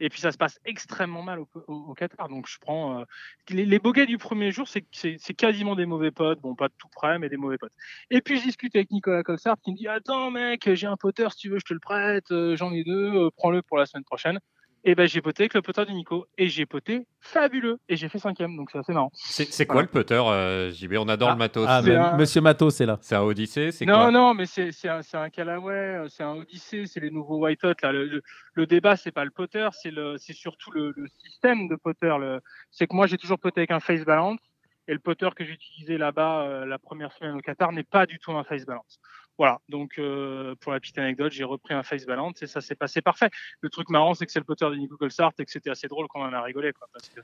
[0.00, 2.28] Et puis ça se passe extrêmement mal au, Qatar.
[2.28, 3.04] Donc je prends euh,
[3.50, 6.40] les, les du premier jour, c'est quasiment des mauvais potes.
[6.40, 7.74] Bon, pas de tout près, mais des mauvais potes.
[8.10, 11.28] Et puis je discute avec Nicolas Colsart qui me dit Attends, mec, j'ai un potter,
[11.30, 12.30] si tu veux, je te le prête.
[12.30, 14.40] Euh, j'en ai deux, euh, prends-le pour la semaine prochaine.
[14.82, 18.08] Et ben j'ai poté avec le putter de Nico et j'ai poté fabuleux et j'ai
[18.08, 19.10] fait cinquième donc c'est assez marrant.
[19.12, 21.66] C'est quoi le putter euh, JB On adore le ah, matos.
[21.68, 22.98] Ah, Monsieur Matos est là.
[23.02, 24.10] C'est un Odyssey Non quoi?
[24.10, 27.74] non mais c'est un, un Callaway, euh, c'est un Odyssey, c'est les nouveaux White Hot
[27.82, 27.92] là.
[27.92, 28.22] Le,
[28.54, 32.16] le, débat c'est pas le putter, c'est le c'est surtout le, le, système de putter.
[32.70, 34.40] C'est que moi j'ai toujours poté avec un face balance
[34.88, 38.06] et le putter que j'ai utilisé là-bas euh, la première semaine au Qatar n'est pas
[38.06, 38.98] du tout un face balance.
[39.40, 42.74] Voilà, donc euh, pour la petite anecdote, j'ai repris un face balance et ça s'est
[42.74, 43.30] passé parfait.
[43.62, 45.88] Le truc marrant, c'est que c'est le poteur de Nico Colsart et que c'était assez
[45.88, 46.74] drôle quand on a rigolé.
[46.74, 47.22] Quoi, parce que,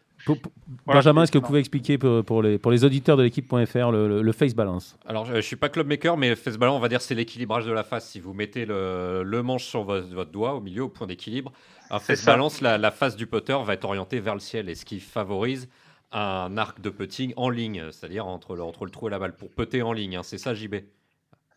[0.86, 4.32] Benjamin, est-ce que vous pouvez expliquer pour, les, pour les auditeurs de l'équipe.fr le, le,
[4.32, 4.98] face balance?
[5.04, 7.14] Alors, je ne suis pas club maker, mais le face balance, on va dire, c'est
[7.14, 8.08] l'équilibrage de la face.
[8.08, 11.52] Si vous mettez le, le manche sur votre, doigt au milieu, au point d'équilibre,
[11.90, 14.74] un face balance, la, la, face du poteur va être orientée vers le ciel et
[14.74, 15.68] ce qui favorise
[16.12, 19.36] un arc de putting en ligne, c'est-à-dire entre le, entre le trou et la balle,
[19.36, 20.16] pour putter en ligne.
[20.16, 20.22] Hein.
[20.22, 20.76] c'est ça, JB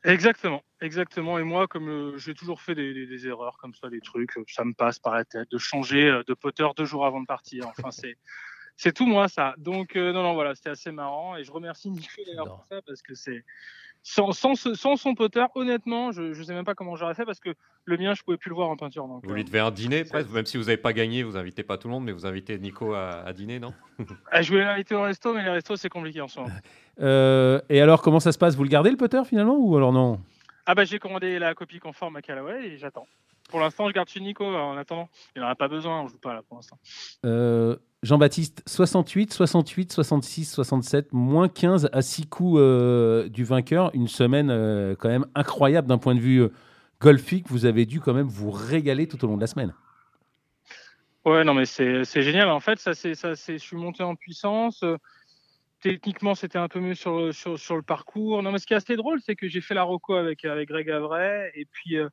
[0.04, 1.40] Exactement, exactement.
[1.40, 4.64] Et moi, comme euh, j'ai toujours fait des, erreurs comme ça, des trucs, euh, ça
[4.64, 7.68] me passe par la tête de changer euh, de potter deux jours avant de partir.
[7.68, 8.16] Enfin, c'est
[8.78, 9.56] c'est tout moi ça.
[9.58, 11.36] Donc non, non, voilà, c'était assez marrant.
[11.36, 13.44] Et je remercie Nico d'ailleurs pour ça parce que c'est
[14.04, 14.56] sans, sans,
[14.96, 17.50] son potter, honnêtement, je ne sais même pas comment j'aurais fait parce que
[17.86, 19.08] le mien, je pouvais plus le voir en peinture.
[19.08, 21.64] Donc, vous lui devez un dîner, presque, même si vous n'avez pas gagné, vous invitez
[21.64, 23.74] pas tout le monde, mais vous invitez Nico à, dîner, non?
[24.32, 26.54] Ah, Je voulais l'inviter au resto, mais les restos, c'est compliqué en ce moment.
[27.02, 28.58] Euh, et alors, comment ça se passe?
[28.58, 30.20] Vous le gardez le potter finalement ou alors non?
[30.66, 33.08] Ah bah j'ai commandé la copie conforme à Callaway et j'attends.
[33.50, 35.10] Pour l'instant, je garde chez Nico en attendant.
[35.36, 36.78] Il n'en a pas besoin, on joue pas là pour l'instant.
[37.26, 43.92] Euh, Jean-Baptiste, 68, 68, 66, 67, moins 15 à 6 coups euh, du vainqueur.
[43.94, 44.50] Une semaine
[44.98, 46.48] quand même incroyable d'un point de vue
[47.02, 47.48] golfique.
[47.50, 49.74] Vous avez dû quand même vous régaler tout au long de la semaine.
[51.26, 52.50] Ouais, non, mais c'est génial.
[52.50, 54.84] En fait, ça, ça, je suis monté en puissance
[55.82, 58.42] techniquement, c'était un peu mieux sur, sur, sur, le parcours.
[58.44, 60.70] Non, mais ce qui est assez drôle, c'est que j'ai fait la Rocco avec, avec
[60.70, 62.10] Greg Avray et puis euh,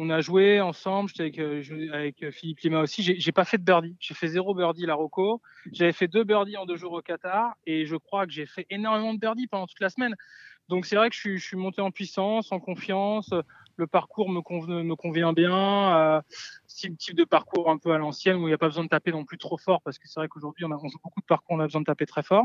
[0.00, 1.08] on a joué ensemble.
[1.08, 3.02] J'étais avec, euh, avec Philippe Lima aussi.
[3.02, 3.96] J'ai pas fait de birdie.
[3.98, 5.42] J'ai fait zéro birdie la Rocco.
[5.72, 8.64] J'avais fait deux birdies en deux jours au Qatar et je crois que j'ai fait
[8.70, 10.14] énormément de birdies pendant toute la semaine.
[10.68, 13.34] Donc c'est vrai que je suis, monté en puissance, en confiance.
[13.76, 15.96] Le parcours me, convient, bien.
[15.96, 16.20] Euh,
[16.68, 18.88] type, type de parcours un peu à l'ancienne où il n'y a pas besoin de
[18.88, 21.26] taper non plus trop fort parce que c'est vrai qu'aujourd'hui on, on, joue beaucoup de
[21.26, 22.44] parcours, on a besoin de taper très fort.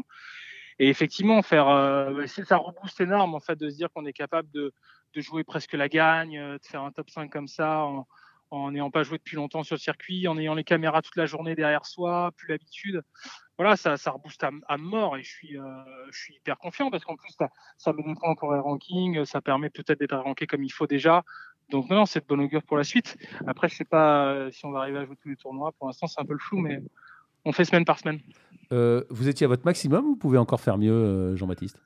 [0.80, 4.50] Et effectivement, faire, euh, ça rebooste énorme en fait de se dire qu'on est capable
[4.52, 4.74] de,
[5.14, 7.86] de, jouer presque la gagne, euh, de faire un top 5 comme ça,
[8.52, 11.26] en n'ayant pas joué depuis longtemps sur le circuit, en ayant les caméras toute la
[11.26, 13.02] journée derrière soi, plus l'habitude.
[13.58, 15.64] Voilà, ça, ça rebooste à, mort et je suis, euh,
[16.12, 19.26] je suis hyper confiant parce qu'en plus, ça, ça met des points pour les rankings,
[19.26, 21.24] ça permet peut-être d'être ranké comme il faut déjà.
[21.70, 23.16] Donc non, c'est de bonne augure pour la suite.
[23.48, 25.72] Après, je sais pas euh, si on va arriver à jouer tous les tournois.
[25.74, 26.82] Pour l'instant, c'est un peu le flou, mais
[27.46, 28.20] on fait semaine par semaine.
[28.72, 31.80] Euh, vous étiez à votre maximum ou vous pouvez encore faire mieux, euh, Jean-Baptiste?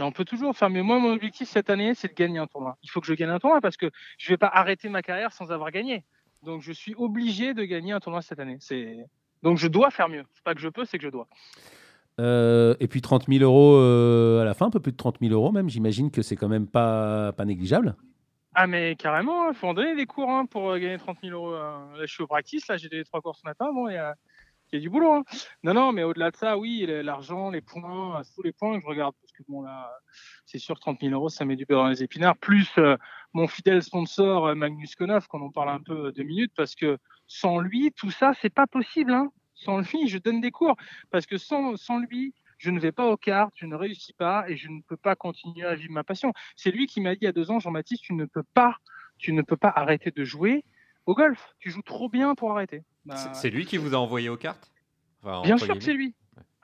[0.00, 0.82] On peut toujours faire mieux.
[0.82, 2.78] Moi, mon objectif cette année, c'est de gagner un tournoi.
[2.82, 5.02] Il faut que je gagne un tournoi parce que je ne vais pas arrêter ma
[5.02, 6.04] carrière sans avoir gagné.
[6.42, 8.58] Donc, je suis obligé de gagner un tournoi cette année.
[9.42, 10.24] Donc, je dois faire mieux.
[10.32, 11.28] C'est pas que je peux, c'est que je dois.
[12.20, 13.76] Euh, et puis 30 000 euros
[14.40, 15.68] à la fin, un peu plus de 30 000 euros même.
[15.68, 17.94] J'imagine que c'est quand même pas, pas négligeable.
[18.54, 19.52] Ah mais carrément, il hein.
[19.54, 21.52] faut en donner des cours hein, pour gagner 30 000 euros.
[21.52, 23.72] Là, je suis au practice, là j'ai donné trois cours ce matin.
[23.72, 24.14] Bon, il y a,
[24.78, 25.12] y a du boulot.
[25.12, 25.24] Hein.
[25.62, 28.88] Non, non, mais au-delà de ça, oui, l'argent, les points, tous les points que je
[28.88, 29.90] regarde, parce que bon, là,
[30.46, 32.96] c'est sûr, 30 000 euros, ça met du beurre dans les épinards, plus euh,
[33.32, 36.74] mon fidèle sponsor euh, Magnus Konov, qu'on en parle un peu euh, deux minutes, parce
[36.74, 39.12] que sans lui, tout ça, c'est pas possible.
[39.12, 39.30] Hein.
[39.54, 40.76] Sans lui, je donne des cours,
[41.10, 44.48] parce que sans, sans lui, je ne vais pas aux cartes, je ne réussis pas
[44.48, 46.32] et je ne peux pas continuer à vivre ma passion.
[46.56, 48.76] C'est lui qui m'a dit il y a deux ans, Jean-Baptiste, tu ne peux pas,
[49.18, 50.64] tu ne peux pas arrêter de jouer
[51.06, 51.54] au golf.
[51.58, 52.84] Tu joues trop bien pour arrêter.
[53.04, 54.72] Bah, c'est lui qui vous a envoyé aux cartes?
[55.22, 56.14] Bien sûr que c'est lui.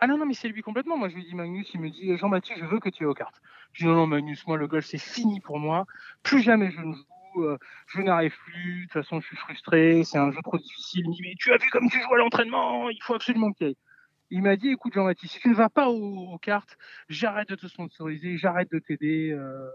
[0.01, 0.97] Ah non, non, mais c'est lui complètement.
[0.97, 3.15] Moi, je lui dis, Magnus, il me dit, Jean-Baptiste, je veux que tu es aux
[3.15, 3.41] cartes.
[3.73, 5.87] Je dis, non, non, Magnus, moi, le golf, c'est fini pour moi.
[6.23, 7.05] Plus jamais je ne joue.
[7.37, 7.59] Euh,
[7.89, 8.83] je n'arrive plus.
[8.83, 10.03] De toute façon, je suis frustré.
[10.05, 11.03] C'est un jeu trop difficile.
[11.05, 12.91] Il me dit, mais tu as vu comme tu joues à l'entraînement.
[12.91, 13.77] Il faut absolument que tu ailles.
[14.31, 16.77] Il m'a dit, écoute, Jean-Baptiste, si tu ne vas pas aux, cartes,
[17.09, 19.31] j'arrête de te sponsoriser, j'arrête de t'aider.
[19.33, 19.69] Euh.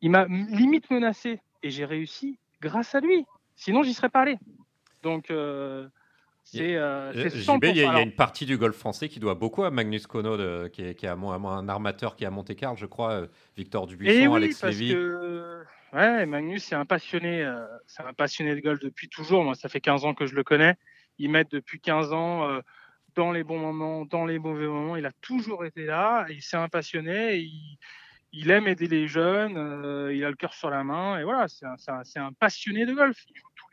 [0.00, 1.40] Il m'a limite menacé.
[1.62, 3.24] Et j'ai réussi grâce à lui.
[3.54, 4.38] Sinon, j'y serais pas allé.
[5.02, 5.88] Donc, euh,
[6.48, 9.72] c'est euh, JB, il y, a une partie du golf français qui doit beaucoup à
[9.72, 10.36] Magnus Kono,
[10.68, 13.26] qui, est, qui un armateur qui est à Monte-Carlo, je crois, euh,
[13.56, 14.92] Victor Dubuisson, Et oui, Alex parce Lévy.
[14.92, 15.64] Que...
[15.92, 19.42] Ouais, Magnus, c'est un passionné, euh, c'est un passionné de golf depuis toujours.
[19.42, 20.76] Moi, ça fait 15 ans que je le connais.
[21.18, 22.60] Il m'aide depuis 15 ans euh,
[23.16, 24.94] dans les bons moments, dans les mauvais moments.
[24.94, 26.26] Il a toujours été là.
[26.28, 27.38] Et c'est un passionné.
[27.38, 27.76] Il,
[28.32, 30.10] il, aime aider les jeunes.
[30.12, 31.18] il a le cœur sur la main.
[31.18, 33.18] Et voilà, c'est un, un, passionné de golf.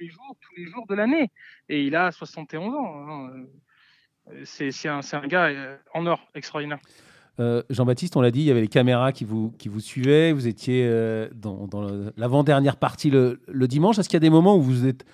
[0.04, 1.32] Les jours, tous les jours de l'année.
[1.70, 2.94] Et il a 71 ans.
[2.94, 3.46] Hein.
[4.44, 6.80] C'est un, un, gars euh, en or, extraordinaire.
[7.40, 10.34] Euh, Jean-Baptiste, on l'a dit, il y avait les caméras qui vous, qui vous suivaient.
[10.34, 11.88] Vous étiez euh, dans, dans
[12.18, 13.98] l'avant-dernière partie le, le dimanche.
[13.98, 15.06] Est-ce qu'il y a des moments où vous êtes,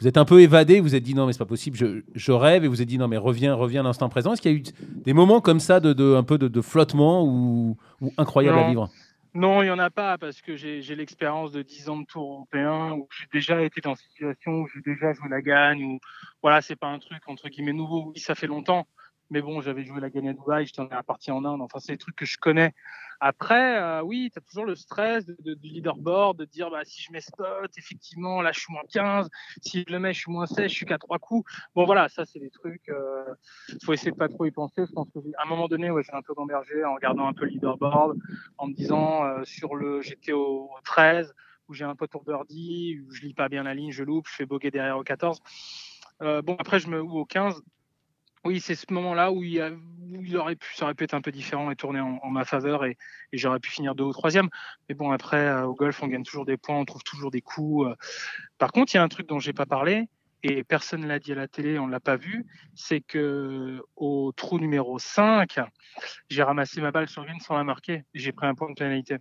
[0.00, 2.32] vous êtes un peu évadé, vous êtes dit non, mais c'est pas possible, je, je,
[2.32, 4.32] rêve, et vous êtes dit non, mais reviens, reviens à l'instant présent?
[4.32, 4.62] Est-ce qu'il y a eu
[5.04, 8.68] des moments comme ça, de, de un peu de, de flottement ou, ou incroyable à
[8.68, 8.90] vivre?
[9.34, 12.32] Non, il n'y en a pas parce que j'ai l'expérience de 10 ans de tour
[12.32, 15.84] européen où j'ai déjà été dans cette situation où j'ai déjà joué la gagne.
[15.84, 16.00] Ou
[16.42, 18.12] voilà, c'est pas un truc entre guillemets nouveau.
[18.14, 18.88] Oui, ça fait longtemps,
[19.30, 21.60] mais bon, j'avais joué la gagne à Dubaï, j'étais en partie en Inde.
[21.60, 22.72] Enfin, c'est des trucs que je connais.
[23.20, 27.02] Après, euh, oui, tu as toujours le stress de, du leaderboard, de dire bah, si
[27.02, 29.28] je mets spot, effectivement, là, je suis moins 15.
[29.60, 31.50] Si je le mets, je suis moins 16, je suis qu'à trois coups.
[31.74, 32.82] Bon, voilà, ça, c'est des trucs.
[32.86, 33.34] Il euh,
[33.84, 34.84] faut essayer de pas trop y penser.
[34.86, 37.44] Je pense qu'à un moment donné, ouais, j'ai un peu gambergé en regardant un peu
[37.44, 38.18] le leaderboard,
[38.56, 40.00] en me disant euh, sur le.
[40.00, 41.34] J'étais au, 13,
[41.68, 44.28] où j'ai un peu tour birdie, où je lis pas bien la ligne, je loupe,
[44.28, 45.40] je fais bogey derrière au 14.
[46.20, 47.02] bon, après, je me.
[47.02, 47.62] ou au 15
[48.48, 49.60] oui, c'est ce moment-là où, il,
[50.36, 52.96] aurait pu, ça aurait pu être un peu différent et tourner en, ma faveur et,
[53.32, 54.48] j'aurais pu finir deux ou troisième.
[54.88, 57.42] Mais bon, après, euh, au golf, on gagne toujours des points, on trouve toujours des
[57.42, 57.88] coups.
[57.88, 57.94] Euh.
[58.56, 60.08] Par contre, il y a un truc dont j'ai pas parlé
[60.42, 64.32] et personne ne l'a dit à la télé, on l'a pas vu, c'est que au
[64.32, 65.60] trou numéro 5,
[66.30, 68.04] j'ai ramassé ma balle sur green sans la marquer.
[68.14, 69.18] J'ai pris un point de pénalité.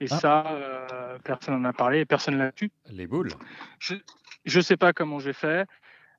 [0.00, 0.18] Et ah.
[0.18, 2.70] ça, euh, personne n'en a parlé, personne l'a vu.
[2.90, 3.30] Les boules.
[3.78, 3.96] Je
[4.58, 5.66] ne sais pas comment j'ai fait.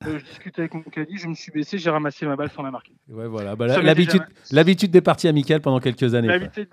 [0.06, 2.62] Euh, je discutais avec mon caddie, je me suis baissé, j'ai ramassé ma balle sans
[2.62, 2.92] la marquer.
[3.08, 3.56] Ouais, voilà.
[3.56, 6.28] Bah, l'habitude, l'habitude des parties amicales pendant quelques années.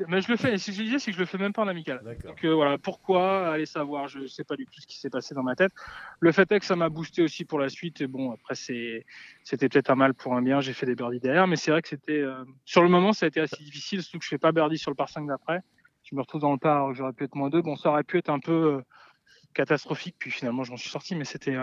[0.07, 0.57] Mais je le fais.
[0.57, 2.01] Si je disais, c'est que je le fais même pas en amical.
[2.25, 4.07] Donc euh, voilà, pourquoi Allez savoir?
[4.07, 5.71] Je sais pas du tout ce qui s'est passé dans ma tête.
[6.19, 8.01] Le fait est que ça m'a boosté aussi pour la suite.
[8.01, 9.05] Et bon, après c'est,
[9.43, 10.61] c'était peut-être un mal pour un bien.
[10.61, 13.25] J'ai fait des birdies derrière, mais c'est vrai que c'était euh, sur le moment, ça
[13.25, 15.61] a été assez difficile, surtout que je fais pas birdie sur le par 5 d'après.
[16.03, 17.61] Je me retrouve dans le par, j'aurais pu être moins 2.
[17.61, 18.81] Bon, ça aurait pu être un peu
[19.53, 20.15] catastrophique.
[20.17, 21.57] Puis finalement, je m'en suis sorti, mais c'était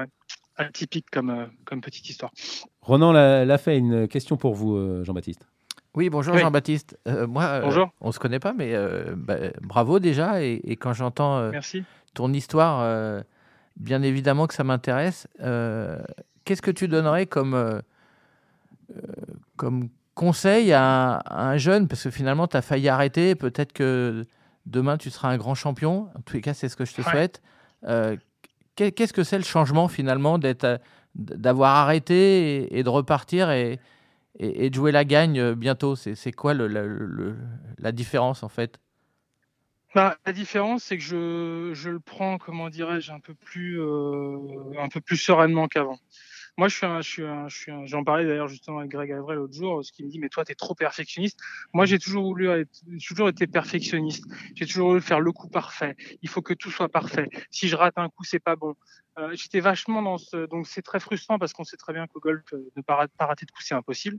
[0.59, 2.33] atypique comme, euh, comme petite histoire.
[2.83, 5.47] Ronan l'a fait, une question pour vous, euh, Jean-Baptiste.
[5.95, 6.99] Oui, bonjour Jean-Baptiste.
[7.09, 7.91] Euh, moi, bonjour.
[8.01, 8.75] on ne se connaît pas, mais
[9.17, 10.43] bah, bravo déjà.
[10.43, 11.51] Et, quand j'entends
[12.15, 13.23] ton histoire,
[13.77, 15.27] bien évidemment que ça m'intéresse.
[16.45, 17.83] Qu'est-ce que tu donnerais comme,
[19.57, 21.89] comme conseil à, un jeune?
[21.89, 23.35] Parce que finalement, tu as failli arrêter.
[23.35, 24.25] Peut-être que
[24.67, 26.11] demain, tu seras un grand champion.
[26.15, 27.43] En tous les cas, c'est ce que je te souhaite.
[27.83, 30.79] Qu'est-ce que c'est le changement finalement d'être, euh,
[31.17, 33.81] d'avoir arrêté et, de repartir et,
[34.39, 35.97] de jouer la gagne euh, bientôt?
[35.97, 38.79] C'est quoi la différence en fait?
[39.95, 44.39] Bah, la différence, c'est que je, le prends, comment dirais-je, un peu plus, euh,
[44.79, 45.99] un peu plus sereinement qu'avant.
[46.59, 48.91] Moi, je suis un, je suis un, je suis un, j'en parlais d'ailleurs justement avec
[48.91, 51.39] Greg Avril l'autre jour, ce qui me dit, mais toi, tu es trop perfectionniste.
[51.73, 54.25] Moi, j'ai toujours voulu être, toujours été perfectionniste.
[54.57, 55.95] J'ai toujours voulu faire le coup parfait.
[56.21, 57.29] Il faut que tout soit parfait.
[57.53, 58.75] Si je rate un coup, c'est pas bon.
[59.21, 62.19] Euh, j'étais vachement dans ce, donc c'est très frustrant parce qu'on sait très bien qu'au
[62.19, 64.19] golf, euh, ne pas, rater de coup, c'est impossible.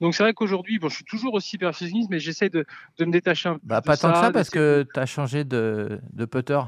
[0.00, 2.64] Donc c'est vrai qu'aujourd'hui, bon, je suis toujours aussi perfectionniste, mais j'essaie de,
[2.96, 3.60] de, me détacher un peu.
[3.62, 6.62] Bah, pas tant que ça parce que tu as changé de, de putter.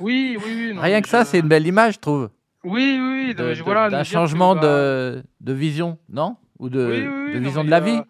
[0.00, 0.78] Oui, oui, oui.
[0.78, 2.30] Rien que ça, c'est une belle image, je trouve.
[2.64, 3.90] Oui, oui, de, voilà.
[3.90, 6.36] D'un changement de, de, vision, non?
[6.58, 8.00] Ou de, de vision de la vie?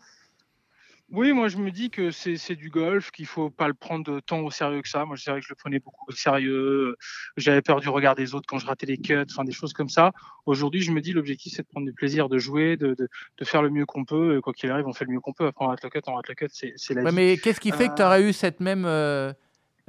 [1.14, 4.40] Oui, moi je me dis que c'est du golf, qu'il faut pas le prendre tant
[4.40, 5.04] au sérieux que ça.
[5.04, 6.96] Moi je dirais que je le prenais beaucoup au sérieux.
[7.36, 9.88] J'avais peur du regard des autres quand je ratais les cuts, enfin des choses comme
[9.88, 10.12] ça.
[10.44, 13.62] Aujourd'hui, je me dis l'objectif c'est de prendre du plaisir, de jouer, de, de, faire
[13.62, 14.38] le mieux qu'on peut.
[14.38, 15.46] Et quoi qu'il arrive, on fait le mieux qu'on peut.
[15.46, 17.14] Après on rate le cut, on rate le cut, c'est la vie.
[17.14, 19.32] Mais qu'est-ce qui fait que tu aurais eu cette même, euh,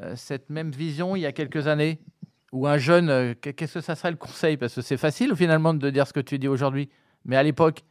[0.02, 2.00] euh, cette même vision il y a quelques années?
[2.52, 4.58] Ou un jeune, euh, qu'est-ce que ça serait le conseil?
[4.58, 6.90] Parce que c'est facile finalement de dire ce que tu dis aujourd'hui,
[7.26, 7.84] mais à l'époque?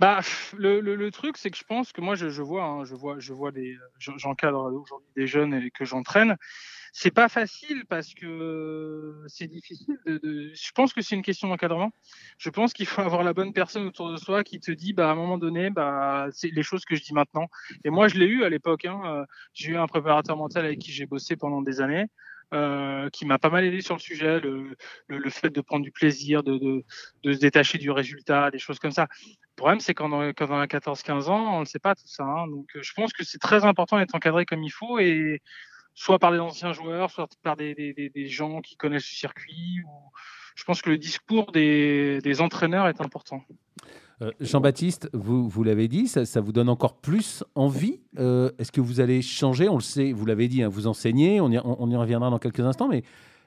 [0.00, 0.20] Bah,
[0.56, 3.18] le, le, truc, c'est que je pense que moi, je, je vois, hein, je vois,
[3.18, 6.36] je vois des, j'encadre aujourd'hui des jeunes et que j'entraîne.
[6.94, 9.98] c'est pas facile parce que c'est difficile.
[10.06, 11.90] Je pense que c'est une question d'encadrement.
[12.38, 15.08] Je pense qu'il faut avoir la bonne personne autour de soi qui te dit, bah,
[15.08, 17.48] à un moment donné, bah, c'est les choses que je dis maintenant.
[17.84, 18.86] Et moi, je l'ai eu à l'époque.
[18.86, 19.02] Hein.
[19.04, 22.06] Euh, j'ai eu un préparateur mental avec qui j'ai bossé pendant des années.
[22.52, 24.76] Euh, qui m'a pas mal aidé sur le sujet, le,
[25.06, 26.84] le, fait de prendre du plaisir, de, de,
[27.22, 29.06] de, se détacher du résultat, des choses comme ça.
[29.22, 32.24] Le problème, c'est quand, a 14-15 ans, on ne sait pas tout ça.
[32.24, 32.48] Hein.
[32.48, 35.42] Donc, je pense que c'est très important d'être encadré comme il faut et
[35.94, 39.80] soit par les anciens joueurs, soit par des, des, des gens qui connaissent le circuit.
[39.86, 40.10] Ou...
[40.56, 43.44] Je pense que le discours des, des entraîneurs est important.
[44.22, 48.00] Euh, Jean-Baptiste, vous, vous l'avez dit, ça, vous donne encore plus envie.
[48.18, 49.68] Euh, est-ce que vous allez changer?
[49.68, 52.38] On le sait, vous l'avez dit, hein, vous enseignez, on y, on y, reviendra dans
[52.38, 53.02] quelques instants, mais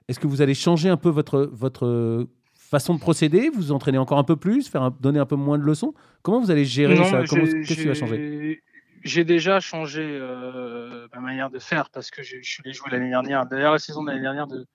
[0.08, 3.50] est-ce que vous allez changer un peu votre, votre façon de procéder?
[3.54, 5.94] Vous entraînez encore un peu plus, faire donner un peu moins de leçons?
[6.24, 7.24] Comment vous allez gérer ça?
[7.24, 8.62] Qu'est-ce qui va changer?
[9.04, 13.10] J'ai déjà changé euh, ma manière de faire parce que je, suis allé jouer l'année
[13.10, 13.46] dernière.
[13.46, 14.66] D'ailleurs, la saison de l'année dernière de,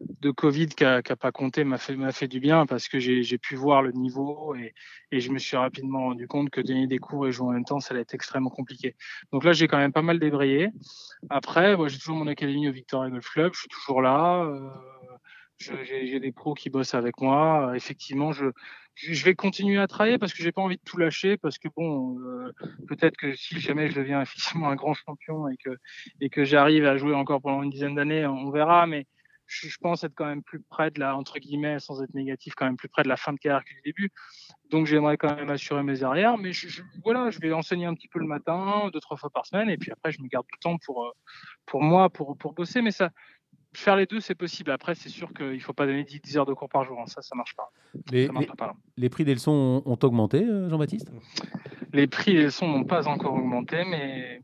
[0.00, 3.54] de Covid qui n'a pas compté m'a fait, fait du bien parce que j'ai pu
[3.54, 4.74] voir le niveau et,
[5.10, 7.64] et, je me suis rapidement rendu compte que donner des cours et jouer en même
[7.64, 8.94] temps, ça allait être extrêmement compliqué.
[9.32, 10.70] Donc là, j'ai quand même pas mal débrayé.
[11.30, 14.44] Après, j'ai toujours mon académie au Victoria Golf Club, je suis toujours là.
[14.44, 14.70] Euh,
[15.58, 17.72] j'ai des pros qui bossent avec moi.
[17.74, 18.46] effectivement, je,
[18.94, 21.68] je vais continuer à travailler parce que j'ai pas envie de tout lâcher parce que
[21.74, 22.52] bon, euh,
[22.88, 25.70] peut-être que si jamais je deviens effectivement un grand champion et que
[26.20, 28.86] et que j'arrive à jouer encore pendant une dizaine d'années, on verra.
[28.86, 29.06] Mais
[29.46, 32.66] je, pense être quand même plus près de la, entre guillemets, sans être négatif, quand
[32.66, 34.10] même plus près de la fin de carrière que du début.
[34.70, 38.08] Donc j'aimerais quand même assurer mes arrières, mais je, voilà, je vais enseigner un petit
[38.08, 40.58] peu le matin, deux trois fois par semaine, et puis après je me garde du
[40.58, 41.10] temps pour euh,
[41.66, 42.82] pour moi, pour pour bosser.
[42.82, 43.10] Mais ça,
[43.76, 44.70] faire les deux, c'est possible.
[44.70, 46.98] Après, c'est sûr qu'il ne faut pas donner 10, heures de cours par jour.
[47.00, 47.06] Hein.
[47.06, 47.70] Ça, ça ne marche pas.
[48.10, 48.28] Les,
[48.96, 51.12] les, prix des leçons ont, augmenté, euh, Jean-Baptiste?
[51.92, 54.42] Les prix des leçons n'ont pas encore augmenté, mais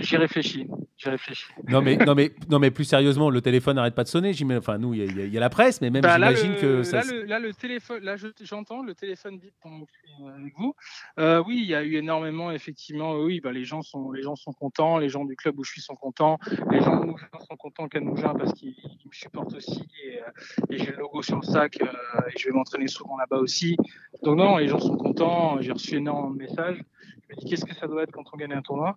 [0.00, 0.66] J'y réfléchis.
[1.04, 1.46] Réfléchis.
[1.68, 4.32] Non mais, non, mais, non, mais plus sérieusement, le téléphone n'arrête pas de sonner.
[4.56, 6.98] Enfin, nous, il y, a la presse, mais même bah, j'imagine que ça.
[6.98, 10.34] Là, le, là, le téléphone, là, j'entends le téléphone bip pendant que je suis euh,
[10.34, 10.74] avec vous.
[11.18, 13.14] Euh, oui, il y a eu énormément, effectivement.
[13.16, 14.98] Oui, bah, les, gens sont, les gens sont contents.
[14.98, 16.38] Les gens du club où je suis sont contents.
[16.70, 18.74] Les gens où sont contents qu'à Mougin parce qu'ils
[19.06, 19.86] me supportent aussi.
[20.04, 21.76] Et, euh, et j'ai le logo sur le sac.
[21.80, 23.76] et je vais m'entraîner souvent là-bas aussi.
[24.22, 25.60] Donc, non, les gens sont contents.
[25.60, 26.82] J'ai reçu énormément de messages.
[27.28, 28.96] Je me dis, qu'est-ce que ça doit être quand on gagne un tournoi?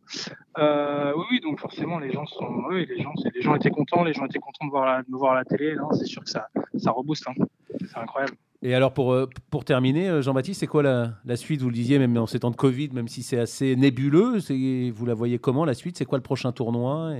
[0.62, 4.14] Euh, oui, donc forcément, les gens sont, oui, les gens, les gens étaient contents, les
[4.14, 5.76] gens étaient contents de voir la, de voir la télé.
[5.94, 6.48] C'est sûr que ça,
[6.78, 7.28] ça rebooste.
[7.28, 7.34] Hein.
[7.80, 8.34] C'est incroyable.
[8.62, 11.62] Et alors, pour, euh, pour terminer, euh, Jean-Baptiste, c'est quoi la, la, suite?
[11.62, 14.38] Vous le disiez, même en ces temps de Covid, même si c'est assez nébuleux,
[14.92, 15.98] vous la voyez comment la suite?
[15.98, 17.16] C'est quoi le prochain tournoi?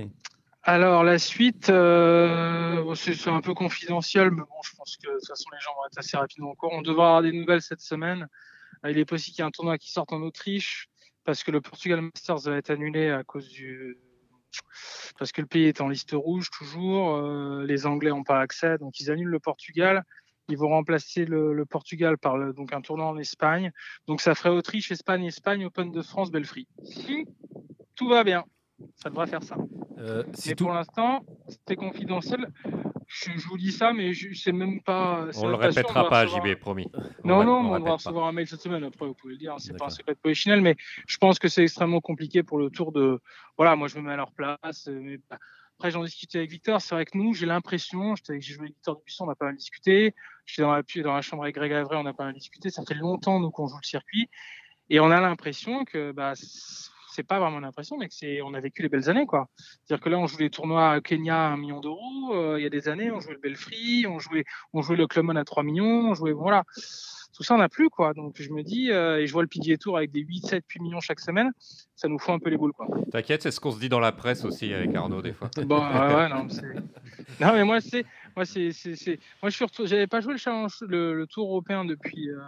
[0.62, 5.50] Alors, la suite, c'est un peu confidentiel, mais bon, je pense que de toute façon,
[5.52, 6.76] les gens vont être assez rapidement au courant.
[6.78, 8.28] On devra avoir des nouvelles cette semaine.
[8.88, 10.88] Il est possible qu'il y ait un tournoi qui sorte en Autriche
[11.24, 13.98] parce que le Portugal Masters va être annulé à cause du
[15.18, 18.76] parce que le pays est en liste rouge toujours, euh, les Anglais n'ont pas accès,
[18.78, 20.04] donc ils annulent le Portugal.
[20.48, 23.70] Ils vont remplacer le, Portugal par donc un tournoi en Espagne.
[24.06, 26.66] Donc ça ferait Autriche, Espagne, Espagne, Open de France, Belfry.
[26.82, 27.26] Si
[27.94, 28.44] tout va bien,
[28.96, 29.56] ça devrait faire ça.
[30.02, 31.24] Euh, mais pour l'instant,
[31.66, 32.48] c'est confidentiel
[33.12, 35.26] je, vous dis ça, mais je sais même pas.
[35.36, 36.90] On le répétera pas, JB, promis.
[37.24, 38.84] Non, non, on, va recevoir un mail cette semaine.
[38.84, 40.76] Après, vous pouvez le dire, c'est pas un secret de mais
[41.06, 43.20] je pense que c'est extrêmement compliqué pour le tour de.
[43.56, 44.88] Voilà, moi, je me mets à leur place.
[44.88, 45.18] Mais...
[45.78, 46.80] Après, j'en discutais avec Victor.
[46.80, 49.56] C'est vrai que nous, j'ai l'impression, j'ai joué avec Victor Dubuisson, on a pas mal
[49.56, 50.14] discuté.
[50.46, 52.70] J'étais dans la, dans la chambre avec Greg Avray, on a pas mal discuté.
[52.70, 54.30] Ça fait longtemps, nous, qu'on joue le circuit.
[54.90, 56.34] Et on a l'impression que bah,
[57.12, 59.48] c'est pas vraiment l'impression, mais que c'est, on a vécu les belles années, quoi.
[59.56, 62.34] C'est-à-dire que là, on joue les tournois à Kenya à 1 million d'euros.
[62.34, 65.06] Euh, il y a des années, on jouait le Belfry, on jouait, on jouait le
[65.06, 66.64] Clubman à 3 millions, on jouait, voilà.
[67.34, 68.14] Tout ça, on n'a plus, quoi.
[68.14, 70.64] Donc, je me dis, euh, et je vois le PGA Tour avec des 8, 7,
[70.68, 71.50] 8 millions chaque semaine,
[71.96, 72.86] ça nous fout un peu les boules, quoi.
[73.10, 75.50] T'inquiète, c'est ce qu'on se dit dans la presse aussi avec Arnaud, des fois.
[75.64, 76.46] bon, ouais, non,
[77.40, 78.04] non, mais moi, c'est,
[78.36, 82.30] moi, c'est, c'est, moi, je suis j'avais pas joué le challenge, le, tour européen depuis,
[82.30, 82.38] euh,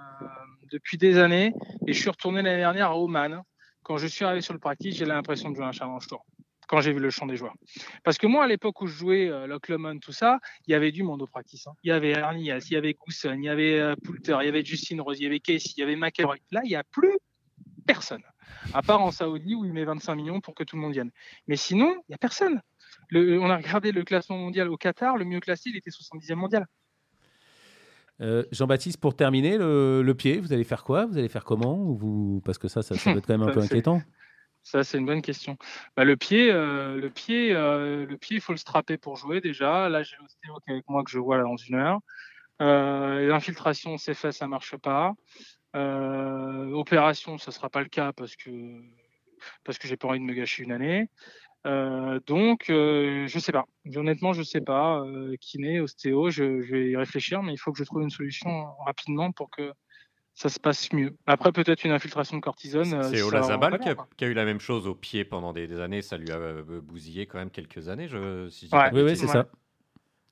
[0.71, 1.55] depuis des années,
[1.87, 3.43] et je suis retourné l'année dernière à Oman
[3.85, 6.25] quand je suis arrivé sur le practice, j'ai l'impression de jouer un challenge tour
[6.67, 7.55] quand j'ai vu le champ des joueurs.
[8.03, 10.75] Parce que moi, à l'époque où je jouais euh, Loch Lomond, tout ça, il y
[10.75, 11.67] avait du monde au practice.
[11.67, 11.75] Hein.
[11.83, 14.49] Il y avait Ernie il y avait Gousson, il y avait euh, Poulter, il y
[14.49, 16.37] avait Justin Rose, il y avait Casey, il y avait McElroy.
[16.51, 17.19] Là, il n'y a plus
[17.87, 18.23] personne.
[18.73, 21.11] À part en Saoudi où il met 25 millions pour que tout le monde vienne.
[21.47, 22.63] Mais sinon, il n'y a personne.
[23.13, 26.67] on a regardé le classement mondial au Qatar, le mieux classé, il était 70e mondial.
[28.21, 31.07] Euh, Jean-Baptiste, pour terminer, le, pied, vous allez faire quoi?
[31.07, 31.77] Vous allez faire comment?
[31.77, 32.41] Vous...
[32.45, 34.03] Parce que ça, ça, ça, être quand même un peu inquiétant.
[34.63, 35.59] Ça, c'est une bonne question.
[35.97, 39.41] Bah, le pied, euh, le pied, euh, le pied, il faut le strapper pour jouer
[39.41, 39.89] déjà.
[39.89, 42.01] Là, j'ai l'ostéo avec moi que je vois là dans une heure.
[42.61, 45.15] L'infiltration, c'est fait, ça marche pas.
[45.75, 48.51] opération, ça sera pas le cas parce que
[49.65, 51.11] parce que j'ai pas envie de me gâcher une année.
[51.67, 53.65] Euh, donc, euh, je sais pas.
[53.97, 55.01] Honnêtement, je sais pas.
[55.01, 58.11] Euh, kiné, ostéo, je, je, vais y réfléchir, mais il faut que je trouve une
[58.11, 59.73] solution rapidement pour que
[60.35, 61.17] ça se passe mieux.
[61.27, 63.03] Après, peut-être une infiltration de cortisone.
[63.05, 66.03] C'est Olazabal qui, qui, a eu la même chose au pied pendant des, des années.
[66.03, 66.39] Ça lui a
[66.83, 68.09] bousillé quand même quelques années.
[68.09, 68.91] Je, si ouais.
[68.93, 69.47] Oui, oui c'est ça.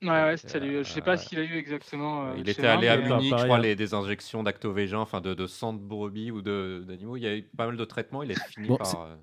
[0.03, 2.35] Ouais, ouais, je sais pas ce qu'il a eu exactement.
[2.35, 5.71] il était allé à Munich, je crois, les, des injections d'actovégin, enfin de, de sang
[5.71, 7.15] de brebis ou d'animaux.
[7.15, 8.21] Il y a eu pas mal de traitements.
[8.21, 9.17] Il est fini par.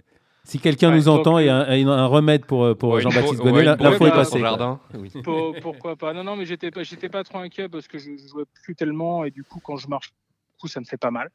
[0.50, 3.92] Si quelqu'un nous entend et a un, un, remède pour, pour Jean-Baptiste Gonnet, la, la
[3.92, 4.40] est passée.
[4.40, 4.80] Jardin.
[4.94, 5.08] Oui.
[5.22, 8.16] Pour, pourquoi pas Non, non, mais j'étais pas, j'étais pas trop inquiet parce que je,
[8.16, 10.96] je jouais plus tellement et du coup, quand je marche, du coup, ça me fait
[10.96, 11.30] pas mal.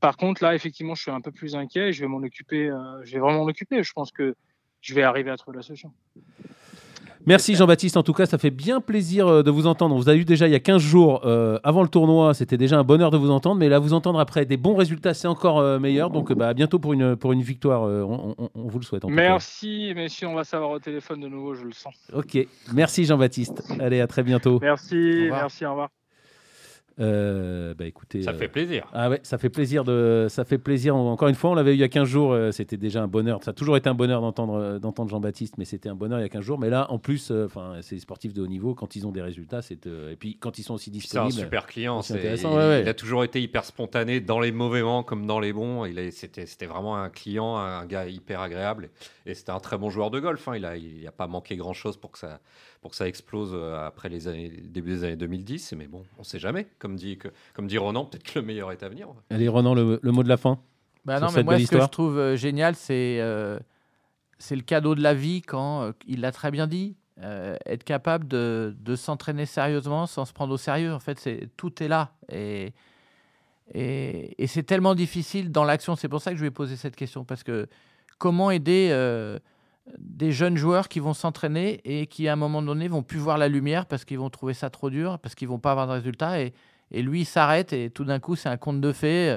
[0.00, 1.92] Par contre, là, effectivement, je suis un peu plus inquiet.
[1.92, 2.68] Je vais m'en occuper.
[2.68, 3.82] Euh, je vais vraiment m'en occuper.
[3.82, 4.34] Je pense que
[4.82, 5.90] je vais arriver à trouver la solution.
[7.26, 9.94] Merci Jean-Baptiste, en tout cas, ça fait bien plaisir euh, de vous entendre.
[9.94, 12.56] On vous a eu déjà il y a 15 jours euh, avant le tournoi, c'était
[12.56, 15.28] déjà un bonheur de vous entendre, mais là, vous entendre après des bons résultats, c'est
[15.28, 16.10] encore euh, meilleur.
[16.10, 19.04] Donc, bah, à bientôt pour une, pour une victoire, on, vous le souhaite.
[19.04, 21.94] En merci, messieurs, on va savoir au téléphone de nouveau, je le sens.
[22.14, 22.38] Ok,
[22.72, 23.62] merci Jean-Baptiste.
[23.78, 24.58] Allez, à très bientôt.
[24.62, 25.90] Merci, merci, au revoir.
[27.00, 28.86] Euh, bah écoutez, ça fait plaisir.
[28.92, 30.94] Ah ouais, ça fait plaisir de, ça fait plaisir.
[30.96, 32.32] Encore une fois, on l'avait eu il y a 15 jours.
[32.32, 33.42] Euh, c'était déjà un bonheur.
[33.42, 36.22] Ça a toujours été un bonheur d'entendre, euh, d'entendre Jean-Baptiste, mais c'était un bonheur il
[36.22, 36.58] y a 15 jours.
[36.58, 38.74] Mais là, en plus, enfin, c'est des sportifs de haut niveau.
[38.74, 41.32] Quand ils ont des résultats, c'est et puis quand ils sont aussi disponibles.
[41.32, 42.02] C'est un super client.
[42.02, 42.52] C'est intéressant.
[42.52, 45.86] Il, a toujours été hyper spontané dans les mauvais moments comme dans les bons.
[45.86, 48.90] Il c'était, c'était vraiment un client, un gars hyper agréable.
[49.26, 50.48] Et c'était un très bon joueur de golf.
[50.48, 50.56] Hein.
[50.56, 52.40] Il a, il a pas manqué grand chose pour que ça
[52.80, 55.74] pour que ça explose euh, après les années, le début des années 2010.
[55.76, 56.66] Mais bon, on ne sait jamais.
[56.78, 59.08] Comme dit, que, comme dit Ronan, peut-être que le meilleur est à venir.
[59.28, 60.58] Allez, Ronan, le, mot de la fin.
[61.04, 63.58] Bah non, mais moi, ce que je trouve euh, génial, c'est euh,
[64.38, 66.96] c'est le cadeau de la vie quand, il l'a très bien dit,
[67.66, 70.94] être capable de, de s'entraîner sérieusement sans se prendre au sérieux.
[70.94, 72.14] En fait, c'est tout est là.
[72.32, 72.72] Et,
[73.74, 75.94] et, et c'est tellement difficile dans l'action.
[75.94, 77.26] C'est pour ça que je vais poser cette question.
[77.26, 77.68] Parce que
[78.16, 78.88] comment aider
[79.98, 83.38] des jeunes joueurs qui vont s'entraîner et qui, à un moment donné, vont plus voir
[83.38, 85.92] la lumière parce qu'ils vont trouver ça trop dur, parce qu'ils vont pas avoir de
[85.92, 86.40] résultats.
[86.40, 86.52] Et,
[86.90, 89.36] et lui, il s'arrête et tout d'un coup, c'est un conte de fées.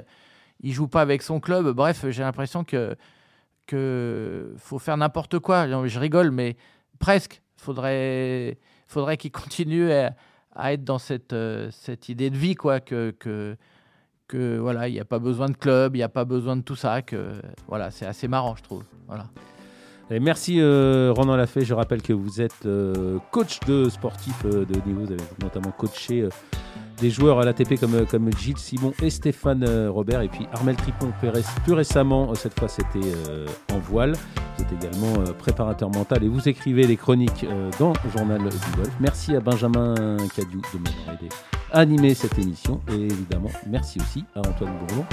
[0.61, 1.67] Il joue pas avec son club.
[1.69, 2.95] Bref, j'ai l'impression que,
[3.67, 5.67] que faut faire n'importe quoi.
[5.87, 6.57] Je rigole, mais
[6.99, 7.41] presque.
[7.55, 11.35] Faudrait, faudrait qu'il continue à, être dans cette,
[11.71, 13.55] cette idée de vie, quoi, que, que,
[14.27, 16.61] que voilà, il n'y a pas besoin de club, il n'y a pas besoin de
[16.61, 17.01] tout ça.
[17.01, 18.83] Que voilà, c'est assez marrant, je trouve.
[19.07, 19.27] Voilà
[20.11, 21.65] merci euh, Ronan Lafay.
[21.65, 25.01] Je rappelle que vous êtes euh, coach de sportifs euh, de niveau.
[25.01, 26.27] Vous avez notamment coaché
[26.99, 30.21] des joueurs à l'ATP comme, Gilles Simon et Stéphane Robert.
[30.21, 31.11] Et puis Armel Tripon
[31.63, 33.13] plus récemment, cette fois c'était
[33.73, 34.13] en voile.
[34.57, 37.45] Vous êtes également préparateur mental et vous écrivez les chroniques
[37.79, 38.91] dans le journal du golf.
[38.99, 41.29] Merci à Benjamin Cadiou de m'avoir aidé
[41.71, 42.79] à animer cette émission.
[42.89, 45.05] Et évidemment, merci aussi à Antoine Bourlon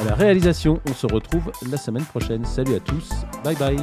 [0.00, 0.80] à la réalisation.
[0.88, 2.44] On se retrouve la semaine prochaine.
[2.44, 3.10] Salut à tous.
[3.44, 3.76] Bye bye.